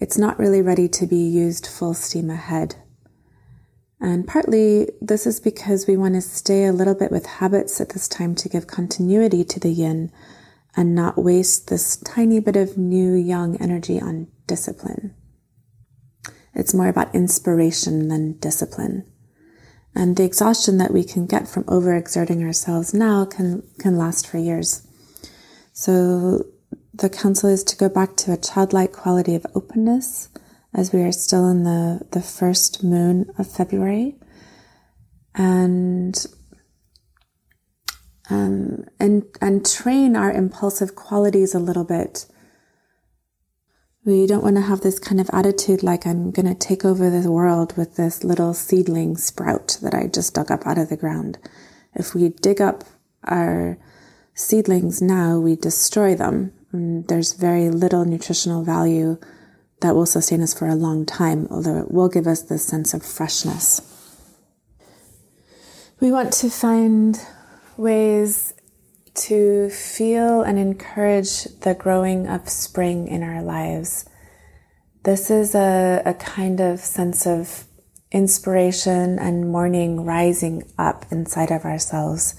It's 0.00 0.16
not 0.16 0.38
really 0.38 0.62
ready 0.62 0.88
to 0.88 1.06
be 1.06 1.16
used 1.16 1.66
full 1.66 1.92
steam 1.92 2.30
ahead. 2.30 2.76
And 4.00 4.26
partly 4.26 4.90
this 5.00 5.26
is 5.26 5.38
because 5.38 5.86
we 5.86 5.96
want 5.96 6.14
to 6.14 6.22
stay 6.22 6.64
a 6.64 6.72
little 6.72 6.94
bit 6.94 7.12
with 7.12 7.26
habits 7.26 7.80
at 7.80 7.90
this 7.90 8.08
time 8.08 8.34
to 8.36 8.48
give 8.48 8.66
continuity 8.66 9.44
to 9.44 9.60
the 9.60 9.70
yin 9.70 10.10
and 10.74 10.94
not 10.94 11.22
waste 11.22 11.68
this 11.68 11.98
tiny 11.98 12.40
bit 12.40 12.56
of 12.56 12.78
new 12.78 13.12
yang 13.12 13.60
energy 13.60 14.00
on 14.00 14.28
discipline. 14.46 15.14
It's 16.54 16.74
more 16.74 16.88
about 16.88 17.14
inspiration 17.14 18.08
than 18.08 18.38
discipline. 18.38 19.04
And 19.94 20.16
the 20.16 20.24
exhaustion 20.24 20.78
that 20.78 20.92
we 20.92 21.04
can 21.04 21.26
get 21.26 21.48
from 21.48 21.64
overexerting 21.64 22.42
ourselves 22.42 22.94
now 22.94 23.24
can, 23.24 23.62
can 23.78 23.96
last 23.96 24.26
for 24.26 24.38
years. 24.38 24.86
So 25.72 26.46
the 26.94 27.10
counsel 27.10 27.50
is 27.50 27.64
to 27.64 27.76
go 27.76 27.88
back 27.88 28.16
to 28.16 28.32
a 28.32 28.36
childlike 28.36 28.92
quality 28.92 29.34
of 29.34 29.46
openness 29.54 30.28
as 30.74 30.92
we 30.92 31.02
are 31.02 31.12
still 31.12 31.48
in 31.48 31.64
the, 31.64 32.06
the 32.12 32.22
first 32.22 32.82
moon 32.82 33.30
of 33.38 33.50
February. 33.50 34.16
And 35.34 36.26
um, 38.30 38.84
and 39.00 39.24
and 39.40 39.66
train 39.66 40.16
our 40.16 40.30
impulsive 40.30 40.94
qualities 40.94 41.54
a 41.54 41.58
little 41.58 41.84
bit 41.84 42.26
we 44.04 44.26
don't 44.26 44.42
want 44.42 44.56
to 44.56 44.62
have 44.62 44.80
this 44.80 44.98
kind 44.98 45.20
of 45.20 45.30
attitude 45.32 45.82
like 45.82 46.06
I'm 46.06 46.32
going 46.32 46.46
to 46.46 46.54
take 46.54 46.84
over 46.84 47.08
the 47.08 47.30
world 47.30 47.76
with 47.76 47.94
this 47.96 48.24
little 48.24 48.52
seedling 48.52 49.16
sprout 49.16 49.78
that 49.80 49.94
I 49.94 50.08
just 50.08 50.34
dug 50.34 50.50
up 50.50 50.66
out 50.66 50.78
of 50.78 50.88
the 50.88 50.96
ground. 50.96 51.38
If 51.94 52.14
we 52.14 52.30
dig 52.30 52.60
up 52.60 52.84
our 53.24 53.78
seedlings 54.34 55.00
now, 55.00 55.38
we 55.38 55.54
destroy 55.54 56.16
them. 56.16 56.52
And 56.72 57.06
there's 57.06 57.34
very 57.34 57.70
little 57.70 58.04
nutritional 58.04 58.64
value 58.64 59.18
that 59.82 59.94
will 59.94 60.06
sustain 60.06 60.42
us 60.42 60.54
for 60.54 60.66
a 60.66 60.74
long 60.74 61.06
time, 61.06 61.46
although 61.50 61.78
it 61.78 61.92
will 61.92 62.08
give 62.08 62.26
us 62.26 62.42
this 62.42 62.64
sense 62.64 62.94
of 62.94 63.04
freshness. 63.04 63.82
We 66.00 66.10
want 66.10 66.32
to 66.34 66.50
find 66.50 67.20
ways 67.76 68.51
to 69.14 69.68
feel 69.70 70.42
and 70.42 70.58
encourage 70.58 71.44
the 71.60 71.74
growing 71.74 72.26
of 72.26 72.48
spring 72.48 73.08
in 73.08 73.22
our 73.22 73.42
lives. 73.42 74.08
This 75.04 75.30
is 75.30 75.54
a, 75.54 76.02
a 76.06 76.14
kind 76.14 76.60
of 76.60 76.80
sense 76.80 77.26
of 77.26 77.64
inspiration 78.10 79.18
and 79.18 79.50
morning 79.50 80.04
rising 80.04 80.62
up 80.78 81.04
inside 81.10 81.50
of 81.50 81.64
ourselves. 81.64 82.34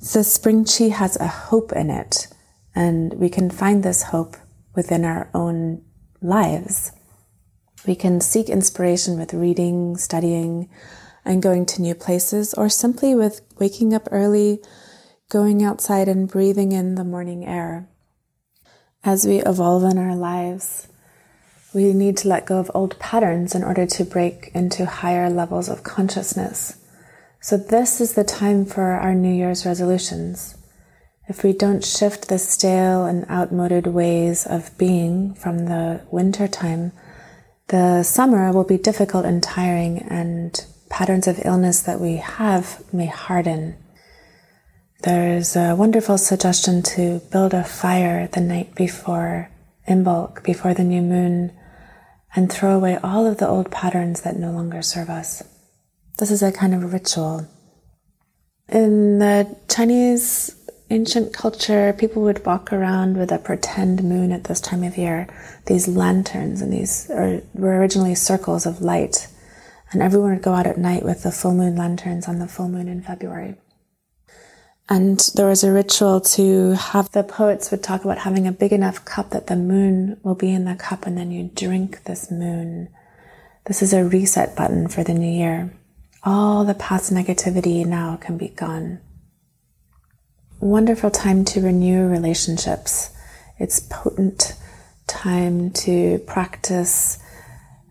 The 0.00 0.24
spring 0.24 0.64
chi 0.64 0.88
has 0.88 1.16
a 1.16 1.26
hope 1.26 1.72
in 1.72 1.90
it, 1.90 2.28
and 2.74 3.12
we 3.14 3.28
can 3.28 3.50
find 3.50 3.82
this 3.82 4.04
hope 4.04 4.36
within 4.74 5.04
our 5.04 5.28
own 5.34 5.82
lives. 6.22 6.92
We 7.86 7.94
can 7.94 8.20
seek 8.20 8.48
inspiration 8.48 9.18
with 9.18 9.34
reading, 9.34 9.96
studying, 9.96 10.70
and 11.24 11.42
going 11.42 11.66
to 11.66 11.82
new 11.82 11.94
places, 11.94 12.54
or 12.54 12.68
simply 12.68 13.14
with 13.14 13.42
waking 13.58 13.92
up 13.92 14.08
early 14.10 14.60
going 15.30 15.62
outside 15.62 16.08
and 16.08 16.28
breathing 16.28 16.72
in 16.72 16.96
the 16.96 17.04
morning 17.04 17.46
air. 17.46 17.88
As 19.04 19.24
we 19.24 19.38
evolve 19.38 19.84
in 19.84 19.96
our 19.96 20.16
lives, 20.16 20.88
we 21.72 21.92
need 21.92 22.16
to 22.18 22.28
let 22.28 22.46
go 22.46 22.58
of 22.58 22.70
old 22.74 22.98
patterns 22.98 23.54
in 23.54 23.62
order 23.62 23.86
to 23.86 24.04
break 24.04 24.50
into 24.54 24.84
higher 24.84 25.30
levels 25.30 25.68
of 25.68 25.84
consciousness. 25.84 26.76
So, 27.40 27.56
this 27.56 28.00
is 28.00 28.14
the 28.14 28.24
time 28.24 28.66
for 28.66 28.82
our 28.82 29.14
New 29.14 29.32
Year's 29.32 29.64
resolutions. 29.64 30.58
If 31.28 31.44
we 31.44 31.52
don't 31.52 31.84
shift 31.84 32.28
the 32.28 32.38
stale 32.38 33.04
and 33.04 33.24
outmoded 33.30 33.86
ways 33.86 34.46
of 34.46 34.76
being 34.76 35.34
from 35.34 35.66
the 35.66 36.02
winter 36.10 36.48
time, 36.48 36.90
the 37.68 38.02
summer 38.02 38.52
will 38.52 38.64
be 38.64 38.76
difficult 38.76 39.24
and 39.24 39.40
tiring, 39.40 39.98
and 40.00 40.66
patterns 40.88 41.28
of 41.28 41.40
illness 41.44 41.82
that 41.82 42.00
we 42.00 42.16
have 42.16 42.82
may 42.92 43.06
harden. 43.06 43.76
There's 45.02 45.56
a 45.56 45.74
wonderful 45.74 46.18
suggestion 46.18 46.82
to 46.82 47.22
build 47.32 47.54
a 47.54 47.64
fire 47.64 48.26
the 48.26 48.42
night 48.42 48.74
before 48.74 49.50
in 49.86 50.04
bulk, 50.04 50.44
before 50.44 50.74
the 50.74 50.84
new 50.84 51.00
moon, 51.00 51.52
and 52.36 52.52
throw 52.52 52.76
away 52.76 52.98
all 53.02 53.26
of 53.26 53.38
the 53.38 53.48
old 53.48 53.70
patterns 53.70 54.20
that 54.20 54.36
no 54.36 54.50
longer 54.50 54.82
serve 54.82 55.08
us. 55.08 55.42
This 56.18 56.30
is 56.30 56.42
a 56.42 56.52
kind 56.52 56.74
of 56.74 56.92
ritual. 56.92 57.48
In 58.68 59.20
the 59.20 59.56
Chinese 59.70 60.54
ancient 60.90 61.32
culture, 61.32 61.94
people 61.94 62.20
would 62.20 62.44
walk 62.44 62.70
around 62.70 63.16
with 63.16 63.32
a 63.32 63.38
pretend 63.38 64.04
moon 64.04 64.32
at 64.32 64.44
this 64.44 64.60
time 64.60 64.84
of 64.84 64.98
year. 64.98 65.28
These 65.64 65.88
lanterns 65.88 66.60
and 66.60 66.74
these 66.74 67.06
were 67.08 67.78
originally 67.78 68.14
circles 68.14 68.66
of 68.66 68.82
light, 68.82 69.28
and 69.92 70.02
everyone 70.02 70.32
would 70.32 70.42
go 70.42 70.52
out 70.52 70.66
at 70.66 70.76
night 70.76 71.04
with 71.04 71.22
the 71.22 71.32
full 71.32 71.54
moon 71.54 71.74
lanterns 71.74 72.28
on 72.28 72.38
the 72.38 72.46
full 72.46 72.68
moon 72.68 72.86
in 72.86 73.00
February. 73.00 73.56
And 74.92 75.20
there 75.36 75.46
was 75.46 75.62
a 75.62 75.70
ritual 75.70 76.20
to 76.20 76.72
have 76.72 77.12
the 77.12 77.22
poets 77.22 77.70
would 77.70 77.80
talk 77.80 78.04
about 78.04 78.18
having 78.18 78.48
a 78.48 78.52
big 78.52 78.72
enough 78.72 79.04
cup 79.04 79.30
that 79.30 79.46
the 79.46 79.54
moon 79.54 80.18
will 80.24 80.34
be 80.34 80.52
in 80.52 80.64
the 80.64 80.74
cup 80.74 81.06
and 81.06 81.16
then 81.16 81.30
you 81.30 81.48
drink 81.54 82.02
this 82.04 82.28
moon. 82.28 82.88
This 83.66 83.82
is 83.82 83.92
a 83.92 84.04
reset 84.04 84.56
button 84.56 84.88
for 84.88 85.04
the 85.04 85.14
new 85.14 85.30
year. 85.30 85.72
All 86.24 86.64
the 86.64 86.74
past 86.74 87.12
negativity 87.12 87.86
now 87.86 88.16
can 88.16 88.36
be 88.36 88.48
gone. 88.48 88.98
Wonderful 90.58 91.12
time 91.12 91.44
to 91.46 91.60
renew 91.60 92.08
relationships. 92.08 93.10
It's 93.60 93.78
potent 93.78 94.54
time 95.06 95.70
to 95.70 96.18
practice 96.26 97.20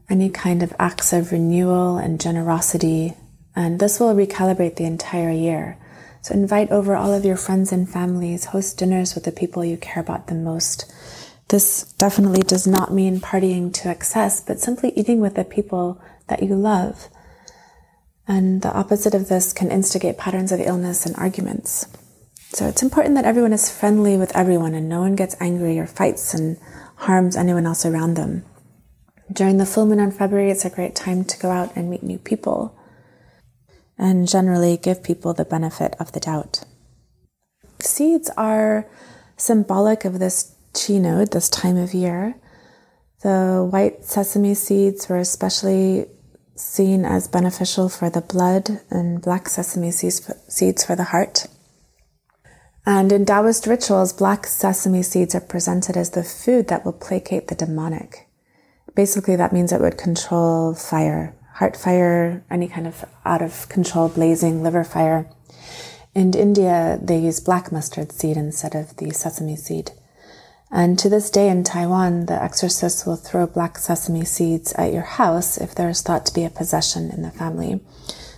any 0.09 0.29
kind 0.29 0.61
of 0.61 0.75
acts 0.77 1.13
of 1.13 1.31
renewal 1.31 1.97
and 1.97 2.19
generosity. 2.19 3.13
And 3.55 3.79
this 3.79 4.01
will 4.01 4.13
recalibrate 4.13 4.75
the 4.75 4.83
entire 4.83 5.31
year. 5.31 5.77
So 6.21 6.33
invite 6.33 6.69
over 6.71 6.95
all 6.95 7.13
of 7.13 7.25
your 7.25 7.37
friends 7.37 7.71
and 7.71 7.89
families, 7.89 8.45
host 8.45 8.77
dinners 8.77 9.15
with 9.15 9.23
the 9.23 9.31
people 9.31 9.63
you 9.63 9.77
care 9.77 10.01
about 10.01 10.27
the 10.27 10.35
most. 10.35 10.91
This 11.47 11.93
definitely 11.93 12.43
does 12.43 12.67
not 12.67 12.93
mean 12.93 13.19
partying 13.19 13.73
to 13.75 13.89
excess, 13.89 14.41
but 14.41 14.59
simply 14.59 14.91
eating 14.95 15.19
with 15.19 15.35
the 15.35 15.43
people 15.43 16.01
that 16.27 16.43
you 16.43 16.55
love. 16.55 17.07
And 18.27 18.61
the 18.61 18.73
opposite 18.73 19.15
of 19.15 19.29
this 19.29 19.53
can 19.53 19.71
instigate 19.71 20.17
patterns 20.17 20.51
of 20.51 20.59
illness 20.59 21.05
and 21.05 21.15
arguments. 21.15 21.87
So 22.51 22.67
it's 22.67 22.83
important 22.83 23.15
that 23.15 23.25
everyone 23.25 23.53
is 23.53 23.71
friendly 23.71 24.17
with 24.17 24.35
everyone 24.35 24.75
and 24.75 24.89
no 24.89 24.99
one 24.99 25.15
gets 25.15 25.35
angry 25.39 25.79
or 25.79 25.87
fights 25.87 26.33
and 26.33 26.57
harms 26.97 27.35
anyone 27.35 27.65
else 27.65 27.85
around 27.85 28.15
them. 28.15 28.43
During 29.31 29.57
the 29.57 29.65
full 29.65 29.85
moon 29.85 29.99
on 29.99 30.11
February, 30.11 30.51
it's 30.51 30.65
a 30.65 30.69
great 30.69 30.95
time 30.95 31.23
to 31.23 31.39
go 31.39 31.49
out 31.49 31.75
and 31.75 31.89
meet 31.89 32.03
new 32.03 32.17
people 32.17 32.78
and 33.99 34.27
generally 34.27 34.77
give 34.77 35.03
people 35.03 35.33
the 35.33 35.45
benefit 35.45 35.95
of 35.99 36.13
the 36.13 36.19
doubt. 36.19 36.63
Seeds 37.79 38.31
are 38.37 38.87
symbolic 39.37 40.05
of 40.05 40.19
this 40.19 40.55
chi 40.73 40.97
node, 40.97 41.31
this 41.31 41.49
time 41.49 41.77
of 41.77 41.93
year. 41.93 42.35
The 43.21 43.67
white 43.69 44.05
sesame 44.05 44.53
seeds 44.53 45.09
were 45.09 45.17
especially 45.17 46.05
seen 46.55 47.05
as 47.05 47.27
beneficial 47.27 47.89
for 47.89 48.09
the 48.09 48.21
blood, 48.21 48.81
and 48.89 49.21
black 49.21 49.47
sesame 49.47 49.91
seeds 49.91 50.85
for 50.85 50.95
the 50.95 51.05
heart. 51.05 51.47
And 52.85 53.11
in 53.11 53.25
Taoist 53.25 53.67
rituals, 53.67 54.13
black 54.13 54.47
sesame 54.47 55.03
seeds 55.03 55.35
are 55.35 55.41
presented 55.41 55.95
as 55.95 56.11
the 56.11 56.23
food 56.23 56.67
that 56.67 56.83
will 56.83 56.93
placate 56.93 57.47
the 57.47 57.55
demonic. 57.55 58.27
Basically, 58.95 59.35
that 59.35 59.53
means 59.53 59.71
it 59.71 59.79
would 59.79 59.97
control 59.97 60.73
fire, 60.73 61.35
heart 61.59 61.75
fire, 61.75 62.41
any 62.49 62.69
kind 62.69 62.87
of 62.87 63.03
out 63.25 63.41
of 63.41 63.67
control 63.67 64.07
blazing 64.07 64.63
liver 64.63 64.85
fire. 64.85 65.29
In 66.15 66.33
India, 66.33 66.97
they 67.01 67.19
use 67.19 67.41
black 67.41 67.69
mustard 67.69 68.13
seed 68.13 68.37
instead 68.37 68.75
of 68.75 68.95
the 68.95 69.11
sesame 69.11 69.57
seed. 69.57 69.91
And 70.71 70.97
to 70.99 71.09
this 71.09 71.29
day 71.29 71.49
in 71.49 71.65
Taiwan, 71.65 72.27
the 72.27 72.41
exorcists 72.41 73.05
will 73.05 73.17
throw 73.17 73.45
black 73.45 73.77
sesame 73.77 74.23
seeds 74.23 74.71
at 74.73 74.93
your 74.93 75.03
house 75.03 75.57
if 75.57 75.75
there 75.75 75.89
is 75.89 76.01
thought 76.01 76.25
to 76.27 76.33
be 76.33 76.45
a 76.45 76.49
possession 76.49 77.11
in 77.11 77.23
the 77.23 77.31
family. 77.31 77.81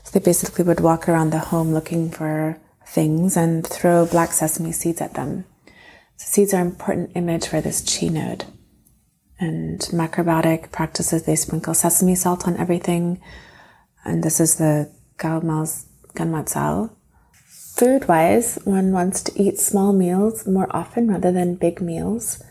So 0.03 0.11
they 0.11 0.23
basically 0.25 0.65
would 0.65 0.79
walk 0.79 1.07
around 1.07 1.29
the 1.29 1.39
home 1.39 1.73
looking 1.73 2.09
for 2.09 2.57
things 2.87 3.37
and 3.37 3.65
throw 3.65 4.07
black 4.07 4.31
sesame 4.31 4.71
seeds 4.71 4.99
at 4.99 5.13
them. 5.13 5.45
So 6.17 6.25
seeds 6.25 6.53
are 6.55 6.61
an 6.61 6.67
important 6.67 7.11
image 7.13 7.47
for 7.47 7.61
this 7.61 7.81
chi 7.81 8.07
node. 8.07 8.45
And 9.41 9.79
macrobiotic 9.91 10.71
practices, 10.71 11.23
they 11.23 11.35
sprinkle 11.35 11.73
sesame 11.73 12.15
salt 12.15 12.47
on 12.47 12.55
everything. 12.57 13.19
And 14.05 14.23
this 14.23 14.39
is 14.39 14.55
the 14.55 14.91
gomasio. 15.17 16.91
Food 17.75 18.07
wise, 18.07 18.59
one 18.65 18.91
wants 18.91 19.23
to 19.23 19.41
eat 19.41 19.57
small 19.57 19.93
meals 19.93 20.45
more 20.45 20.67
often 20.69 21.09
rather 21.09 21.31
than 21.31 21.55
big 21.55 21.81
meals. 21.81 22.43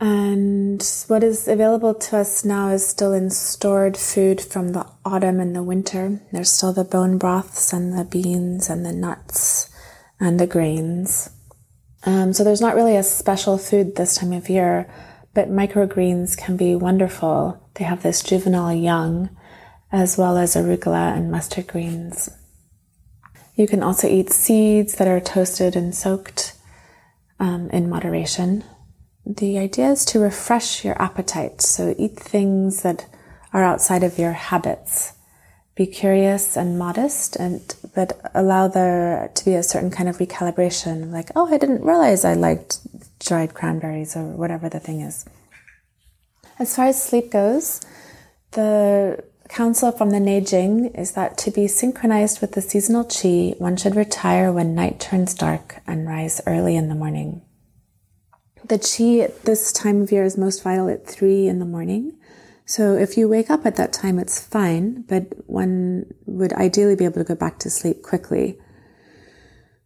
And 0.00 0.82
what 1.06 1.22
is 1.22 1.46
available 1.46 1.94
to 1.94 2.16
us 2.16 2.44
now 2.44 2.70
is 2.70 2.84
still 2.84 3.12
in 3.12 3.30
stored 3.30 3.96
food 3.96 4.40
from 4.40 4.70
the 4.70 4.86
autumn 5.04 5.38
and 5.38 5.54
the 5.54 5.62
winter. 5.62 6.20
There's 6.32 6.50
still 6.50 6.72
the 6.72 6.82
bone 6.82 7.18
broths 7.18 7.72
and 7.72 7.96
the 7.96 8.04
beans 8.04 8.68
and 8.68 8.84
the 8.84 8.92
nuts 8.92 9.70
and 10.18 10.40
the 10.40 10.46
grains. 10.46 11.30
Um, 12.04 12.32
so 12.32 12.42
there's 12.42 12.60
not 12.60 12.74
really 12.74 12.96
a 12.96 13.04
special 13.04 13.58
food 13.58 13.94
this 13.94 14.16
time 14.16 14.32
of 14.32 14.48
year, 14.48 14.92
but 15.34 15.50
microgreens 15.50 16.36
can 16.36 16.56
be 16.56 16.74
wonderful. 16.74 17.68
They 17.74 17.84
have 17.84 18.02
this 18.02 18.22
juvenile 18.22 18.74
yang, 18.74 19.30
as 19.90 20.18
well 20.18 20.36
as 20.36 20.54
arugula 20.54 21.16
and 21.16 21.30
mustard 21.30 21.66
greens. 21.66 22.30
You 23.54 23.66
can 23.66 23.82
also 23.82 24.08
eat 24.08 24.32
seeds 24.32 24.94
that 24.96 25.08
are 25.08 25.20
toasted 25.20 25.76
and 25.76 25.94
soaked 25.94 26.54
um, 27.38 27.68
in 27.70 27.88
moderation. 27.88 28.64
The 29.26 29.58
idea 29.58 29.90
is 29.90 30.04
to 30.06 30.18
refresh 30.18 30.84
your 30.84 31.00
appetite. 31.00 31.60
So 31.60 31.94
eat 31.98 32.16
things 32.16 32.82
that 32.82 33.06
are 33.52 33.62
outside 33.62 34.02
of 34.02 34.18
your 34.18 34.32
habits. 34.32 35.12
Be 35.74 35.86
curious 35.86 36.56
and 36.56 36.78
modest, 36.78 37.36
and 37.36 37.74
but 37.94 38.30
allow 38.34 38.68
there 38.68 39.30
to 39.34 39.44
be 39.44 39.54
a 39.54 39.62
certain 39.62 39.90
kind 39.90 40.08
of 40.08 40.18
recalibration. 40.18 41.10
Like, 41.10 41.30
oh, 41.34 41.52
I 41.52 41.56
didn't 41.56 41.82
realize 41.84 42.24
I 42.24 42.34
liked 42.34 42.80
dried 43.24 43.54
cranberries 43.54 44.16
or 44.16 44.24
whatever 44.24 44.68
the 44.68 44.80
thing 44.80 45.00
is. 45.00 45.24
As 46.58 46.76
far 46.76 46.86
as 46.86 47.02
sleep 47.02 47.30
goes, 47.30 47.80
the 48.52 49.24
counsel 49.48 49.92
from 49.92 50.10
the 50.10 50.18
Neijing 50.18 50.96
is 50.98 51.12
that 51.12 51.36
to 51.38 51.50
be 51.50 51.66
synchronized 51.66 52.40
with 52.40 52.52
the 52.52 52.62
seasonal 52.62 53.04
qi, 53.04 53.58
one 53.60 53.76
should 53.76 53.96
retire 53.96 54.52
when 54.52 54.74
night 54.74 55.00
turns 55.00 55.34
dark 55.34 55.80
and 55.86 56.06
rise 56.06 56.40
early 56.46 56.76
in 56.76 56.88
the 56.88 56.94
morning. 56.94 57.42
The 58.64 58.78
qi 58.78 59.22
at 59.24 59.42
this 59.42 59.72
time 59.72 60.02
of 60.02 60.12
year 60.12 60.24
is 60.24 60.38
most 60.38 60.62
vital 60.62 60.88
at 60.88 61.06
three 61.06 61.48
in 61.48 61.58
the 61.58 61.64
morning. 61.64 62.18
So 62.64 62.94
if 62.94 63.16
you 63.16 63.28
wake 63.28 63.50
up 63.50 63.66
at 63.66 63.76
that 63.76 63.92
time, 63.92 64.18
it's 64.18 64.40
fine, 64.40 65.02
but 65.08 65.24
one 65.46 66.06
would 66.26 66.52
ideally 66.52 66.94
be 66.94 67.04
able 67.04 67.24
to 67.24 67.24
go 67.24 67.34
back 67.34 67.58
to 67.60 67.70
sleep 67.70 68.02
quickly. 68.02 68.58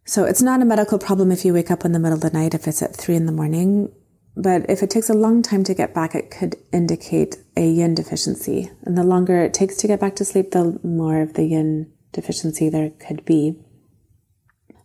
So 0.07 0.23
it's 0.23 0.41
not 0.41 0.61
a 0.61 0.65
medical 0.65 0.97
problem 0.97 1.33
if 1.33 1.43
you 1.43 1.53
wake 1.53 1.69
up 1.69 1.83
in 1.83 1.91
the 1.91 1.99
middle 1.99 2.15
of 2.15 2.21
the 2.21 2.29
night 2.29 2.53
if 2.53 2.65
it's 2.65 2.81
at 2.81 2.95
three 2.95 3.17
in 3.17 3.25
the 3.25 3.33
morning. 3.33 3.91
But 4.37 4.69
if 4.69 4.81
it 4.81 4.89
takes 4.89 5.09
a 5.09 5.13
long 5.13 5.41
time 5.41 5.65
to 5.65 5.73
get 5.73 5.93
back, 5.93 6.15
it 6.15 6.31
could 6.31 6.55
indicate 6.71 7.35
a 7.57 7.67
yin 7.69 7.93
deficiency. 7.93 8.71
And 8.83 8.97
the 8.97 9.03
longer 9.03 9.43
it 9.43 9.53
takes 9.53 9.75
to 9.77 9.87
get 9.87 9.99
back 9.99 10.15
to 10.15 10.25
sleep, 10.25 10.51
the 10.51 10.79
more 10.81 11.21
of 11.21 11.33
the 11.33 11.43
yin 11.43 11.91
deficiency 12.13 12.69
there 12.69 12.91
could 12.91 13.25
be. 13.25 13.59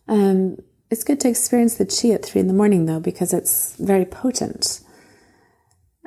Um, 0.08 0.56
it's 0.90 1.04
good 1.04 1.20
to 1.20 1.28
experience 1.28 1.76
the 1.76 1.86
chi 1.86 2.12
at 2.12 2.24
three 2.24 2.40
in 2.40 2.48
the 2.48 2.52
morning 2.52 2.86
though, 2.86 3.00
because 3.00 3.32
it's 3.32 3.76
very 3.76 4.04
potent. 4.04 4.80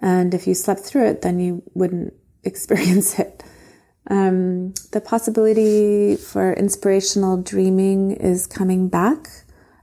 And 0.01 0.34
if 0.34 0.45
you 0.45 0.53
slept 0.53 0.81
through 0.81 1.07
it, 1.07 1.22
then 1.22 1.39
you 1.39 1.63
wouldn't 1.74 2.13
experience 2.43 3.17
it. 3.17 3.45
Um, 4.09 4.74
the 4.91 5.01
possibility 5.01 6.15
for 6.15 6.53
inspirational 6.53 7.41
dreaming 7.41 8.12
is 8.12 8.45
coming 8.45 8.88
back 8.88 9.27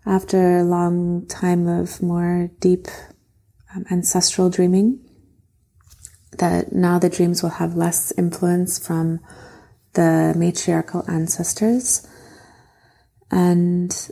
after 0.07 0.59
a 0.59 0.65
long 0.65 1.27
time 1.27 1.67
of 1.67 2.01
more 2.03 2.51
deep 2.61 2.87
um, 3.75 3.85
ancestral 3.91 4.51
dreaming. 4.51 5.01
That 6.39 6.73
now 6.73 6.99
the 6.99 7.11
dreams 7.11 7.43
will 7.43 7.51
have 7.51 7.77
less 7.77 8.13
influence 8.17 8.85
from 8.85 9.21
the 9.95 10.33
matriarchal 10.37 11.05
ancestors 11.09 12.07
and 13.31 14.11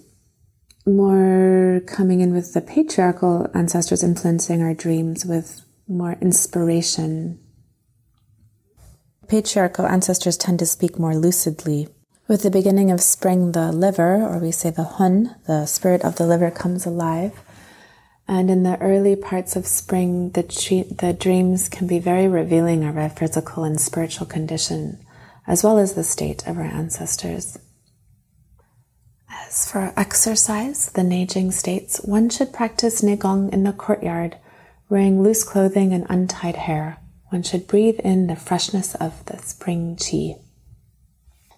more 0.86 1.82
coming 1.86 2.20
in 2.20 2.32
with 2.32 2.52
the 2.52 2.60
patriarchal 2.60 3.46
ancestors 3.54 4.02
influencing 4.02 4.62
our 4.62 4.74
dreams 4.74 5.24
with 5.24 5.64
more 5.86 6.16
inspiration. 6.20 7.38
Patriarchal 9.30 9.86
ancestors 9.86 10.36
tend 10.36 10.58
to 10.58 10.66
speak 10.66 10.98
more 10.98 11.14
lucidly. 11.14 11.86
With 12.26 12.42
the 12.42 12.50
beginning 12.50 12.90
of 12.90 13.00
spring, 13.00 13.52
the 13.52 13.70
liver, 13.70 14.24
or 14.24 14.40
we 14.40 14.50
say 14.50 14.70
the 14.70 14.82
hun, 14.82 15.36
the 15.46 15.66
spirit 15.66 16.02
of 16.02 16.16
the 16.16 16.26
liver, 16.26 16.50
comes 16.50 16.84
alive. 16.84 17.40
And 18.26 18.50
in 18.50 18.64
the 18.64 18.76
early 18.80 19.14
parts 19.14 19.54
of 19.54 19.68
spring, 19.68 20.30
the, 20.30 20.42
the 20.98 21.12
dreams 21.12 21.68
can 21.68 21.86
be 21.86 22.00
very 22.00 22.26
revealing 22.26 22.82
of 22.82 22.96
our 22.96 23.08
physical 23.08 23.62
and 23.62 23.80
spiritual 23.80 24.26
condition, 24.26 24.98
as 25.46 25.62
well 25.62 25.78
as 25.78 25.94
the 25.94 26.02
state 26.02 26.44
of 26.48 26.58
our 26.58 26.64
ancestors. 26.64 27.56
As 29.46 29.70
for 29.70 29.92
exercise, 29.96 30.90
the 30.90 31.02
Neijing 31.02 31.52
states 31.52 32.00
one 32.04 32.30
should 32.30 32.52
practice 32.52 33.00
Neigong 33.00 33.52
in 33.52 33.62
the 33.62 33.72
courtyard 33.72 34.38
Wearing 34.90 35.22
loose 35.22 35.44
clothing 35.44 35.92
and 35.92 36.04
untied 36.10 36.56
hair, 36.56 36.98
one 37.30 37.42
should 37.42 37.66
breathe 37.66 37.98
in 38.00 38.26
the 38.26 38.36
freshness 38.36 38.94
of 38.96 39.24
the 39.26 39.38
spring 39.38 39.96
chi. 39.96 40.36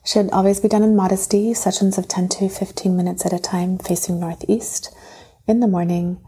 Should 0.04 0.30
always 0.30 0.60
be 0.60 0.68
done 0.68 0.82
in 0.82 0.96
modesty, 0.96 1.54
sessions 1.54 1.96
of 1.96 2.08
10 2.08 2.28
to 2.30 2.48
15 2.48 2.96
minutes 2.96 3.24
at 3.24 3.32
a 3.32 3.38
time 3.38 3.78
facing 3.78 4.20
northeast 4.20 4.94
in 5.46 5.60
the 5.60 5.66
morning. 5.66 6.20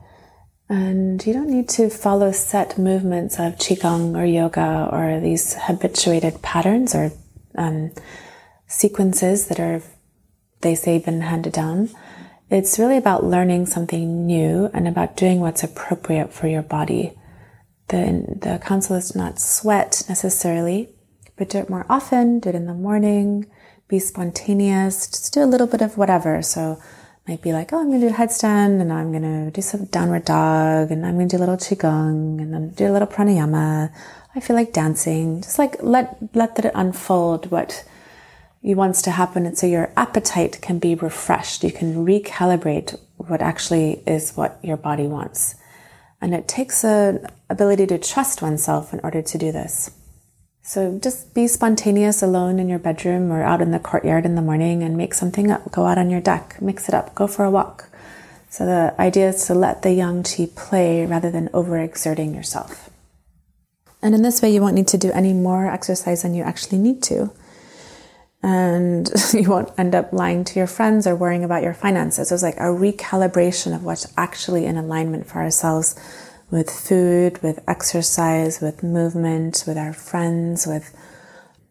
And 0.69 1.25
you 1.27 1.33
don't 1.33 1.51
need 1.51 1.69
to 1.71 1.91
follow 1.91 2.33
set 2.33 2.79
movements 2.79 3.39
of 3.39 3.57
Qigong 3.57 4.17
or 4.17 4.25
yoga 4.25 4.89
or 4.91 5.21
these 5.21 5.55
habituated 5.55 6.41
patterns 6.41 6.95
or 6.95 7.13
um, 7.57 7.93
sequences 8.67 9.49
that 9.49 9.61
are, 9.61 9.83
they 10.63 10.75
say, 10.75 10.99
been 10.99 11.21
handed 11.21 11.53
down. 11.53 11.91
It's 12.51 12.79
really 12.79 12.97
about 12.97 13.25
learning 13.25 13.67
something 13.67 14.25
new 14.27 14.71
and 14.73 14.89
about 14.89 15.17
doing 15.17 15.41
what's 15.41 15.65
appropriate 15.65 16.33
for 16.33 16.47
your 16.47 16.63
body. 16.63 17.13
The, 17.89 18.39
the 18.41 18.61
counsel 18.65 18.97
is 18.97 19.15
not 19.15 19.39
sweat 19.39 20.03
necessarily, 20.09 20.91
but 21.37 21.51
do 21.51 21.59
it 21.59 21.71
more 21.71 21.87
often, 21.89 22.41
do 22.41 22.49
it 22.49 22.55
in 22.55 22.67
the 22.67 22.75
morning, 22.75 23.47
be 23.89 23.99
spontaneous, 23.99 25.07
just 25.07 25.35
do 25.35 25.43
a 25.43 25.47
little 25.47 25.67
bit 25.67 25.83
of 25.83 25.99
whatever. 25.99 26.43
So 26.43 26.81
might 27.27 27.43
be 27.43 27.53
like, 27.53 27.73
oh, 27.73 27.81
I'm 27.81 27.89
going 27.89 28.01
to 28.01 28.09
do 28.09 28.15
a 28.15 28.17
headstand 28.17 28.81
and 28.81 28.93
I'm 28.93 29.11
going 29.11 29.23
to 29.23 29.51
do 29.51 29.63
some 29.63 29.87
downward 29.87 30.27
dog 30.27 30.91
and 30.91 31.07
I'm 31.07 31.15
going 31.15 31.29
to 31.29 31.37
do 31.37 31.43
a 31.43 31.45
little 31.45 31.57
qigong 31.57 32.41
and 32.41 32.53
then 32.53 32.71
do 32.71 32.91
a 32.91 32.93
little 32.93 33.09
pranayama. 33.09 33.91
I 34.35 34.41
feel 34.41 34.57
like 34.57 34.73
dancing. 34.73 35.41
Just 35.41 35.59
like 35.59 35.77
let, 35.83 36.19
let 36.35 36.59
it 36.59 36.73
unfold 36.75 37.51
what 37.51 37.85
you 38.61 38.77
wants 38.77 39.01
to 39.03 39.11
happen. 39.11 39.47
And 39.47 39.57
so 39.57 39.67
your 39.67 39.91
appetite 39.97 40.61
can 40.61 40.79
be 40.79 40.95
refreshed. 40.95 41.65
You 41.65 41.73
can 41.73 42.05
recalibrate 42.05 42.99
what 43.17 43.41
actually 43.41 44.03
is 44.07 44.33
what 44.33 44.59
your 44.63 44.77
body 44.77 45.07
wants. 45.07 45.55
And 46.25 46.35
it 46.35 46.49
takes 46.49 46.85
an 46.85 47.27
ability 47.51 47.87
to 47.89 47.99
trust 47.99 48.41
oneself 48.41 48.95
in 48.95 49.01
order 49.05 49.21
to 49.21 49.37
do 49.37 49.53
this. 49.53 49.91
So 50.63 50.99
just 50.99 51.35
be 51.35 51.47
spontaneous 51.47 52.23
alone 52.23 52.59
in 52.59 52.67
your 52.67 52.79
bedroom 52.79 53.31
or 53.31 53.43
out 53.43 53.61
in 53.61 53.73
the 53.73 53.79
courtyard 53.79 54.25
in 54.25 54.35
the 54.35 54.41
morning 54.41 54.83
and 54.83 54.97
make 54.97 55.13
something 55.13 55.51
up. 55.51 55.71
Go 55.71 55.85
out 55.85 55.99
on 55.99 56.09
your 56.09 56.23
deck, 56.23 56.57
mix 56.63 56.89
it 56.89 56.95
up, 56.95 57.15
go 57.15 57.27
for 57.27 57.45
a 57.45 57.51
walk. 57.51 57.91
So 58.49 58.65
the 58.65 58.95
idea 58.99 59.29
is 59.29 59.45
to 59.49 59.55
let 59.55 59.83
the 59.83 59.93
yang 59.93 60.23
qi 60.23 60.47
play 60.57 61.05
rather 61.05 61.31
than 61.31 61.51
overexerting 61.51 62.35
yourself. 62.35 62.89
And 64.01 64.15
in 64.15 64.23
this 64.23 64.41
way, 64.41 64.51
you 64.51 64.63
won't 64.63 64.77
need 64.77 64.89
to 64.89 64.97
do 64.97 65.13
any 65.13 65.35
more 65.35 65.67
exercise 65.67 66.23
than 66.23 66.35
you 66.35 66.43
actually 66.43 66.79
need 66.79 67.03
to 67.03 67.33
and 68.45 69.11
you 69.33 69.49
won't 69.49 69.73
end 69.79 69.95
up 69.95 70.13
lying 70.13 70.45
to 70.45 70.59
your 70.59 70.67
friends 70.67 71.07
or 71.07 71.17
worrying 71.17 71.45
about 71.45 71.63
your 71.63 71.73
finances. 71.73 72.31
It 72.31 72.35
was 72.35 72.43
like 72.43 72.57
a 72.57 72.65
recalibration 72.65 73.75
of 73.75 73.85
what's 73.85 74.13
actually 74.19 74.67
in 74.67 74.77
alignment 74.77 75.27
for 75.27 75.39
ourselves 75.39 75.99
with 76.51 76.71
food, 76.71 77.43
with 77.43 77.65
exercise, 77.67 78.61
with 78.61 78.83
movement, 78.83 79.65
with 79.67 79.79
our 79.79 79.95
friends, 79.95 80.67
with 80.67 80.95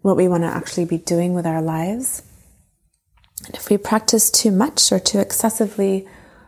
what 0.01 0.17
we 0.17 0.27
want 0.27 0.41
to 0.43 0.47
actually 0.47 0.86
be 0.86 0.97
doing 0.97 1.36
with 1.36 1.45
our 1.45 1.62
lives. 1.62 2.23
And 3.45 3.55
if 3.55 3.69
we 3.69 3.77
practice 3.77 4.31
too 4.31 4.51
much 4.51 4.91
or 4.91 4.99
too 4.99 5.19
excessively 5.19 6.07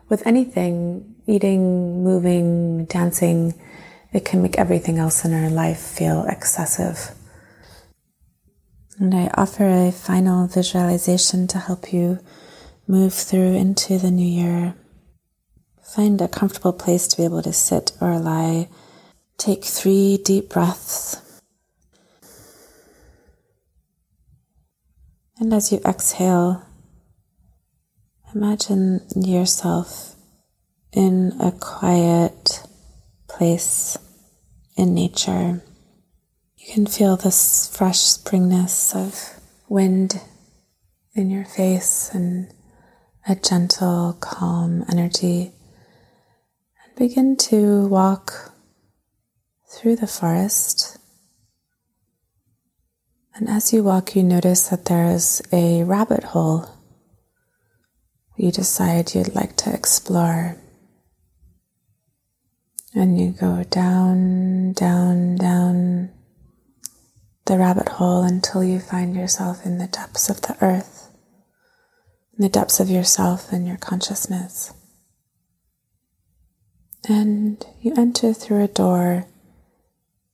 with 0.10 0.26
anything, 0.26 1.16
eating, 1.28 2.04
moving, 2.04 2.86
dancing, 2.86 3.54
it 4.12 4.26
can 4.26 4.42
make 4.42 4.58
everything 4.58 4.98
else 4.98 5.24
in 5.24 5.34
our 5.34 5.52
life 5.52 5.80
feel 5.80 6.26
excessive. 6.28 7.12
And 8.98 9.14
I 9.14 9.30
offer 9.36 9.66
a 9.66 9.92
final 9.92 10.48
visualization 10.48 11.48
to 11.48 11.60
help 11.60 11.92
you 11.92 12.20
move 12.88 13.14
through 13.14 13.56
into 13.56 13.98
the 13.98 14.12
new 14.12 14.26
year. 14.26 14.76
Find 15.84 16.22
a 16.22 16.28
comfortable 16.28 16.74
place 16.74 17.08
to 17.08 17.18
be 17.18 17.24
able 17.24 17.42
to 17.44 17.54
sit 17.54 17.92
or 18.00 18.20
lie. 18.20 18.70
Take 19.38 19.66
three 19.66 20.18
deep 20.18 20.50
breaths. 20.50 21.22
And 25.38 25.54
as 25.54 25.72
you 25.72 25.80
exhale, 25.86 26.66
Imagine 28.36 29.00
yourself 29.16 30.18
in 30.92 31.32
a 31.40 31.54
quiet 31.54 32.64
place 33.30 33.98
in 34.76 34.94
nature. 34.94 35.64
You 36.66 36.74
can 36.74 36.86
feel 36.88 37.16
this 37.16 37.70
fresh 37.78 38.00
springness 38.00 38.96
of 38.96 39.40
wind 39.70 40.20
in 41.14 41.30
your 41.30 41.46
face 41.46 42.10
and 42.12 42.52
a 43.28 43.36
gentle, 43.36 44.18
calm 44.20 44.84
energy. 44.90 45.52
And 46.84 46.96
begin 46.98 47.38
to 47.38 47.86
walk 47.88 48.52
through 49.70 49.98
the 49.98 50.08
forest. 50.08 50.98
And 53.36 53.48
as 53.48 53.72
you 53.72 53.84
walk, 53.84 54.16
you 54.16 54.24
notice 54.24 54.70
that 54.70 54.86
there 54.86 55.06
is 55.06 55.44
a 55.52 55.84
rabbit 55.84 56.24
hole 56.24 56.68
you 58.38 58.52
decide 58.52 59.14
you'd 59.14 59.36
like 59.36 59.56
to 59.58 59.74
explore. 59.74 60.58
And 62.94 63.20
you 63.20 63.32
go 63.32 63.64
down, 63.64 64.74
down, 64.74 65.36
down 65.36 66.10
the 67.46 67.58
rabbit 67.58 67.90
hole 67.90 68.24
until 68.24 68.64
you 68.64 68.80
find 68.80 69.16
yourself 69.16 69.66
in 69.66 69.78
the 69.78 69.88
depths 69.88 70.30
of 70.30 70.42
the 70.42 70.58
earth, 70.62 71.10
in 72.38 72.44
the 72.44 72.50
depths 72.50 72.80
of 72.80 72.90
yourself 72.90 73.52
and 73.52 73.68
your 73.68 73.78
consciousness. 73.78 74.74
And 77.08 77.64
you 77.82 77.94
enter 77.96 78.34
through 78.34 78.64
a 78.64 78.68
door 78.68 79.28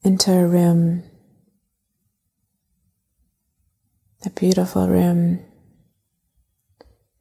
into 0.04 0.32
a 0.32 0.48
room, 0.48 1.04
a 4.26 4.30
beautiful 4.30 4.88
room 4.88 5.46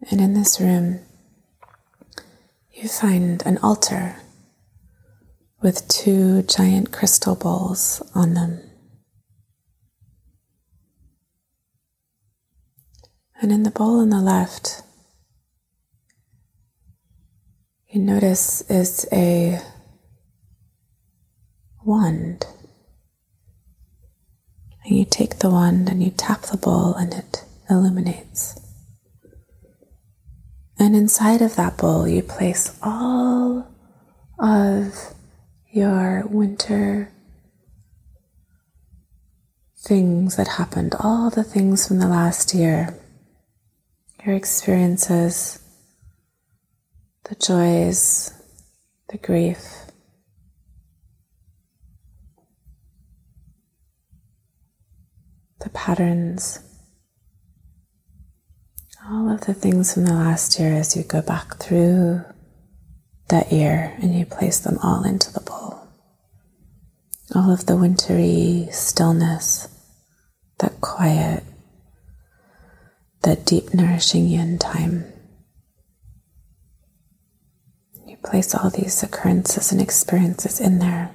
and 0.09 0.21
in 0.21 0.35
this 0.35 0.61
room, 0.61 1.01
you 2.73 2.89
find 2.89 3.43
an 3.45 3.59
altar 3.59 4.17
with 5.61 5.87
two 5.89 6.43
giant 6.43 6.91
crystal 6.91 7.37
bowls 7.37 8.03
on 8.15 8.35
them. 8.35 8.70
And 13.41 13.51
in 13.51 13.63
the 13.63 13.71
bowl 13.71 14.01
on 14.01 14.11
the 14.11 14.21
left, 14.21 14.83
you 17.89 18.01
notice 18.01 18.61
is 18.71 19.09
a 19.11 19.61
wand. 21.83 22.45
And 24.85 24.97
you 24.97 25.07
take 25.07 25.39
the 25.39 25.49
wand 25.49 25.89
and 25.89 26.03
you 26.03 26.11
tap 26.11 26.43
the 26.43 26.59
bowl 26.59 26.95
and 26.95 27.15
it 27.15 27.45
illuminates. 27.71 28.61
And 30.79 30.95
inside 30.95 31.41
of 31.41 31.57
that 31.57 31.79
bowl, 31.79 32.07
you 32.07 32.23
place 32.23 32.79
all 32.83 33.67
of 34.39 35.15
your 35.71 36.27
winter 36.27 37.11
things 39.79 40.37
that 40.37 40.49
happened, 40.49 40.95
all 41.01 41.31
the 41.31 41.45
things 41.45 41.89
from 41.89 41.99
the 42.01 42.09
last 42.09 42.55
year, 42.55 43.00
your 44.25 44.35
experiences, 44.35 45.59
the 47.29 47.35
joys, 47.35 48.33
the 49.09 49.19
grief. 49.19 49.63
The 55.61 55.71
patterns 55.71 56.61
all 59.11 59.29
of 59.29 59.41
the 59.43 59.55
things 59.55 59.93
from 59.93 60.05
the 60.05 60.15
last 60.15 60.59
year 60.61 60.73
as 60.73 60.97
you 60.97 61.03
go 61.03 61.21
back 61.21 61.57
through 61.57 62.23
that 63.29 63.51
year 63.51 63.97
and 64.01 64.17
you 64.17 64.25
place 64.25 64.61
them 64.61 64.79
all 64.83 65.05
into 65.05 65.33
the 65.33 65.41
bowl. 65.41 65.81
All 67.35 67.51
of 67.51 67.67
the 67.67 67.77
wintry 67.77 68.69
stillness, 68.71 69.69
that 70.59 70.81
quiet, 70.81 71.43
that 73.23 73.45
deep 73.45 73.75
nourishing 73.75 74.27
yin 74.27 74.59
time. 74.59 75.05
You 78.07 78.17
place 78.19 78.55
all 78.55 78.71
these 78.71 79.03
occurrences 79.03 79.73
and 79.73 79.81
experiences 79.81 80.61
in 80.61 80.79
there 80.79 81.13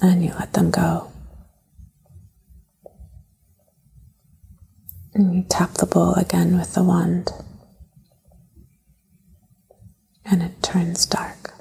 and 0.00 0.22
you 0.22 0.32
let 0.38 0.52
them 0.52 0.70
go. 0.70 1.10
And 5.14 5.34
you 5.34 5.44
tap 5.48 5.74
the 5.74 5.86
bowl 5.86 6.14
again 6.14 6.58
with 6.58 6.74
the 6.74 6.82
wand, 6.82 7.30
and 10.24 10.42
it 10.42 10.62
turns 10.62 11.06
dark. 11.06 11.54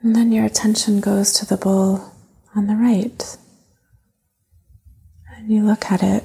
And 0.00 0.16
then 0.16 0.32
your 0.32 0.46
attention 0.46 1.00
goes 1.00 1.32
to 1.34 1.46
the 1.46 1.58
bowl 1.58 2.12
on 2.58 2.66
the 2.66 2.74
right, 2.74 3.36
and 5.36 5.50
you 5.50 5.62
look 5.62 5.90
at 5.90 6.02
it. 6.02 6.24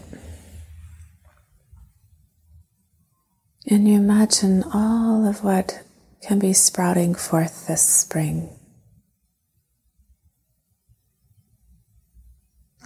And 3.67 3.87
you 3.87 3.95
imagine 3.95 4.63
all 4.73 5.25
of 5.25 5.43
what 5.43 5.83
can 6.21 6.39
be 6.39 6.51
sprouting 6.51 7.15
forth 7.15 7.67
this 7.67 7.81
spring. 7.81 8.49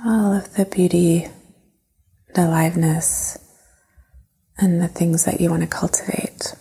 all 0.06 0.34
of 0.34 0.54
the 0.56 0.66
beauty, 0.66 1.28
the 2.36 2.46
aliveness, 2.46 3.38
and 4.58 4.82
the 4.82 4.88
things 4.88 5.26
that 5.26 5.42
you 5.42 5.50
want 5.50 5.62
to 5.62 5.68
cultivate. 5.68 6.54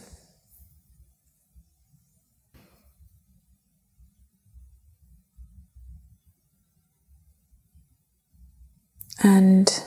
And 9.23 9.83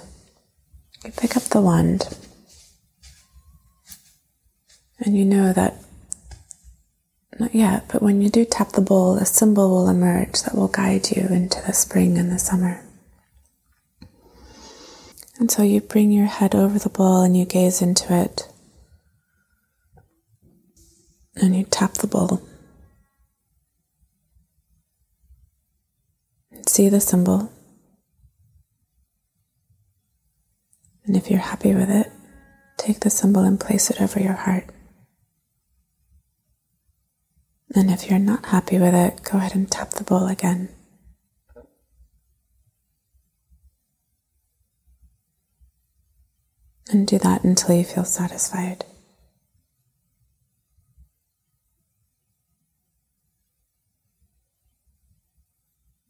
you 1.04 1.12
pick 1.12 1.38
up 1.38 1.44
the 1.44 1.62
wand, 1.62 2.08
and 5.00 5.18
you 5.18 5.24
know 5.24 5.54
that 5.54 5.76
not 7.40 7.56
yet, 7.56 7.86
but 7.92 8.02
when 8.02 8.22
you 8.22 8.30
do 8.30 8.44
tap 8.44 8.74
the 8.74 8.82
bowl, 8.82 9.16
a 9.16 9.26
symbol 9.26 9.70
will 9.70 9.88
emerge 9.88 10.42
that 10.44 10.56
will 10.56 10.68
guide 10.68 11.10
you 11.12 11.28
into 11.30 11.62
the 11.62 11.74
spring 11.74 12.18
and 12.18 12.32
the 12.32 12.40
summer. 12.40 12.84
And 15.40 15.50
so 15.50 15.64
you 15.64 15.80
bring 15.80 16.12
your 16.12 16.26
head 16.26 16.54
over 16.54 16.78
the 16.78 16.90
bowl 16.90 17.22
and 17.22 17.38
you 17.38 17.46
gaze 17.46 17.82
into 17.82 18.14
it. 18.14 18.52
And 21.36 21.56
you 21.56 21.64
tap 21.64 21.94
the 21.94 22.08
bowl. 22.08 22.42
And 26.52 26.68
see 26.68 26.90
the 26.90 27.00
symbol. 27.00 27.54
And 31.10 31.18
if 31.18 31.32
you're 31.32 31.40
happy 31.40 31.74
with 31.74 31.90
it, 31.90 32.12
take 32.78 33.00
the 33.00 33.10
symbol 33.10 33.42
and 33.42 33.60
place 33.60 33.90
it 33.90 34.00
over 34.00 34.20
your 34.20 34.34
heart. 34.34 34.66
And 37.74 37.90
if 37.90 38.08
you're 38.08 38.20
not 38.20 38.46
happy 38.46 38.78
with 38.78 38.94
it, 38.94 39.24
go 39.24 39.40
ahead 39.40 39.56
and 39.56 39.72
tap 39.72 39.90
the 39.90 40.04
bowl 40.04 40.28
again. 40.28 40.70
And 46.92 47.08
do 47.08 47.18
that 47.18 47.44
until 47.44 47.76
you 47.76 47.84
feel 47.84 48.06
satisfied. 48.06 48.86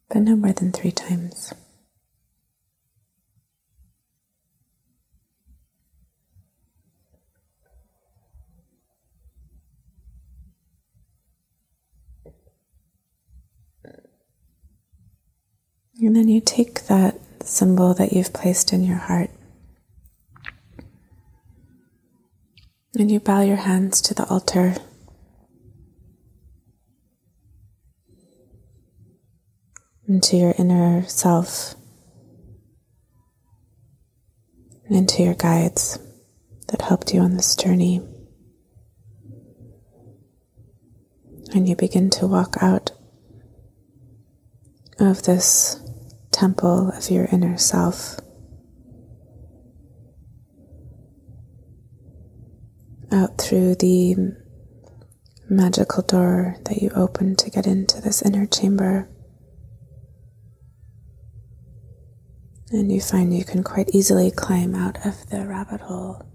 But 0.10 0.24
no 0.24 0.36
more 0.36 0.52
than 0.52 0.74
three 0.74 0.92
times. 0.92 1.54
And 16.02 16.16
then 16.16 16.28
you 16.28 16.42
take 16.42 16.88
that 16.88 17.20
symbol 17.44 17.94
that 17.96 18.14
you've 18.14 18.34
placed 18.34 18.72
in 18.72 18.84
your 18.84 18.98
heart 18.98 19.30
And 23.00 23.10
you 23.10 23.22
bow 23.22 23.42
your 23.42 23.56
hands 23.56 24.02
to 24.02 24.14
the 24.14 24.26
altar. 24.26 24.76
Into 30.08 30.36
your 30.36 30.54
inner 30.58 31.08
self, 31.08 31.76
into 34.90 35.24
your 35.24 35.36
guides 35.36 36.00
that 36.68 36.82
helped 36.82 37.14
you 37.14 37.22
on 37.22 37.38
this 37.38 37.56
journey. 37.56 38.02
And 41.54 41.70
you 41.70 41.76
begin 41.76 42.10
to 42.12 42.28
walk 42.28 42.56
out 42.60 42.92
of 45.00 45.24
this 45.24 45.80
temple 46.39 46.89
of 46.95 47.10
your 47.10 47.25
inner 47.34 47.58
self. 47.58 48.17
Out 53.12 53.38
through 53.38 53.75
the 53.75 54.15
magical 55.49 56.02
door 56.02 56.56
that 56.63 56.82
you 56.82 56.91
open 56.95 57.36
to 57.36 57.49
get 57.49 57.67
into 57.67 57.99
this 57.99 58.21
inner 58.21 58.45
chamber. 58.45 59.10
And 62.71 62.89
you 62.89 63.02
find 63.02 63.36
you 63.36 63.43
can 63.43 63.62
quite 63.62 63.89
easily 63.93 64.32
climb 64.32 64.75
out 64.75 65.06
of 65.06 65.30
the 65.30 65.45
rabbit 65.45 65.82
hole. 65.82 66.25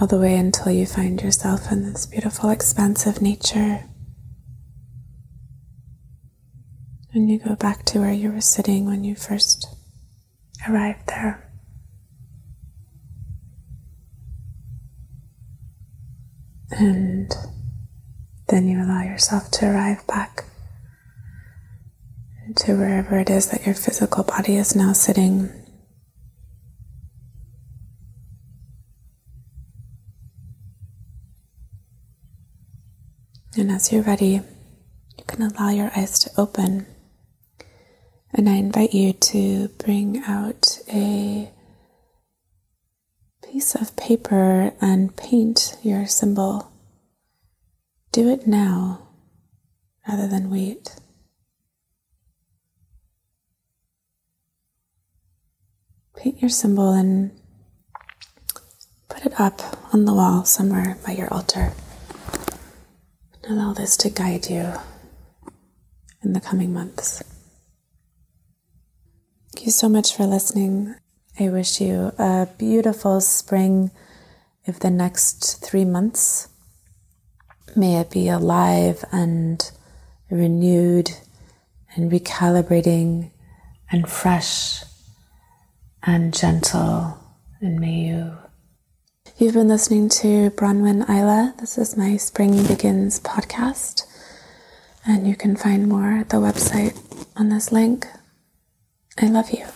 All 0.00 0.06
the 0.06 0.20
way 0.20 0.36
until 0.36 0.70
you 0.70 0.86
find 0.86 1.20
yourself 1.20 1.72
in 1.72 1.92
this 1.92 2.06
beautiful 2.06 2.50
expanse 2.50 3.04
of 3.04 3.20
nature. 3.20 3.88
And 7.14 7.30
you 7.30 7.38
go 7.38 7.54
back 7.54 7.84
to 7.86 8.00
where 8.00 8.12
you 8.12 8.32
were 8.32 8.40
sitting 8.40 8.86
when 8.86 9.04
you 9.04 9.14
first 9.14 9.68
arrived 10.68 11.06
there. 11.06 11.48
And 16.72 17.32
then 18.48 18.66
you 18.66 18.82
allow 18.82 19.02
yourself 19.02 19.48
to 19.52 19.66
arrive 19.66 20.04
back 20.08 20.44
to 22.56 22.76
wherever 22.76 23.16
it 23.20 23.30
is 23.30 23.48
that 23.50 23.64
your 23.64 23.76
physical 23.76 24.24
body 24.24 24.56
is 24.56 24.74
now 24.74 24.92
sitting. 24.92 25.50
And 33.56 33.70
as 33.70 33.92
you're 33.92 34.02
ready, 34.02 34.40
you 35.16 35.24
can 35.28 35.42
allow 35.42 35.70
your 35.70 35.92
eyes 35.96 36.18
to 36.18 36.30
open. 36.36 36.86
And 38.36 38.48
I 38.48 38.54
invite 38.54 38.92
you 38.92 39.12
to 39.12 39.68
bring 39.78 40.24
out 40.26 40.80
a 40.92 41.50
piece 43.44 43.76
of 43.76 43.94
paper 43.94 44.72
and 44.80 45.14
paint 45.16 45.76
your 45.84 46.06
symbol. 46.06 46.72
Do 48.10 48.28
it 48.28 48.44
now 48.44 49.06
rather 50.08 50.26
than 50.26 50.50
wait. 50.50 50.96
Paint 56.16 56.42
your 56.42 56.48
symbol 56.48 56.92
and 56.92 57.30
put 59.08 59.24
it 59.24 59.38
up 59.40 59.78
on 59.94 60.06
the 60.06 60.14
wall 60.14 60.44
somewhere 60.44 60.98
by 61.06 61.12
your 61.12 61.32
altar. 61.32 61.72
Allow 63.48 63.74
this 63.74 63.96
to 63.98 64.10
guide 64.10 64.50
you 64.50 64.72
in 66.22 66.32
the 66.32 66.40
coming 66.40 66.72
months. 66.72 67.22
Thank 69.64 69.72
you 69.72 69.80
so 69.80 69.88
much 69.88 70.14
for 70.14 70.26
listening. 70.26 70.94
I 71.40 71.48
wish 71.48 71.80
you 71.80 72.12
a 72.18 72.46
beautiful 72.58 73.22
spring 73.22 73.92
of 74.68 74.80
the 74.80 74.90
next 74.90 75.64
three 75.64 75.86
months. 75.86 76.48
May 77.74 77.96
it 77.96 78.10
be 78.10 78.28
alive 78.28 79.06
and 79.10 79.66
renewed 80.30 81.12
and 81.96 82.12
recalibrating 82.12 83.30
and 83.90 84.06
fresh 84.06 84.84
and 86.02 86.34
gentle. 86.34 87.18
And 87.62 87.80
may 87.80 88.00
you. 88.00 88.36
You've 89.38 89.54
been 89.54 89.68
listening 89.68 90.10
to 90.10 90.50
Bronwyn 90.50 91.08
Ila. 91.08 91.54
This 91.58 91.78
is 91.78 91.96
my 91.96 92.18
Spring 92.18 92.66
Begins 92.66 93.18
podcast. 93.18 94.04
And 95.06 95.26
you 95.26 95.34
can 95.34 95.56
find 95.56 95.88
more 95.88 96.18
at 96.18 96.28
the 96.28 96.36
website 96.36 97.00
on 97.34 97.48
this 97.48 97.72
link. 97.72 98.06
I 99.18 99.26
love 99.26 99.50
you. 99.50 99.66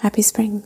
Happy 0.00 0.22
spring. 0.22 0.64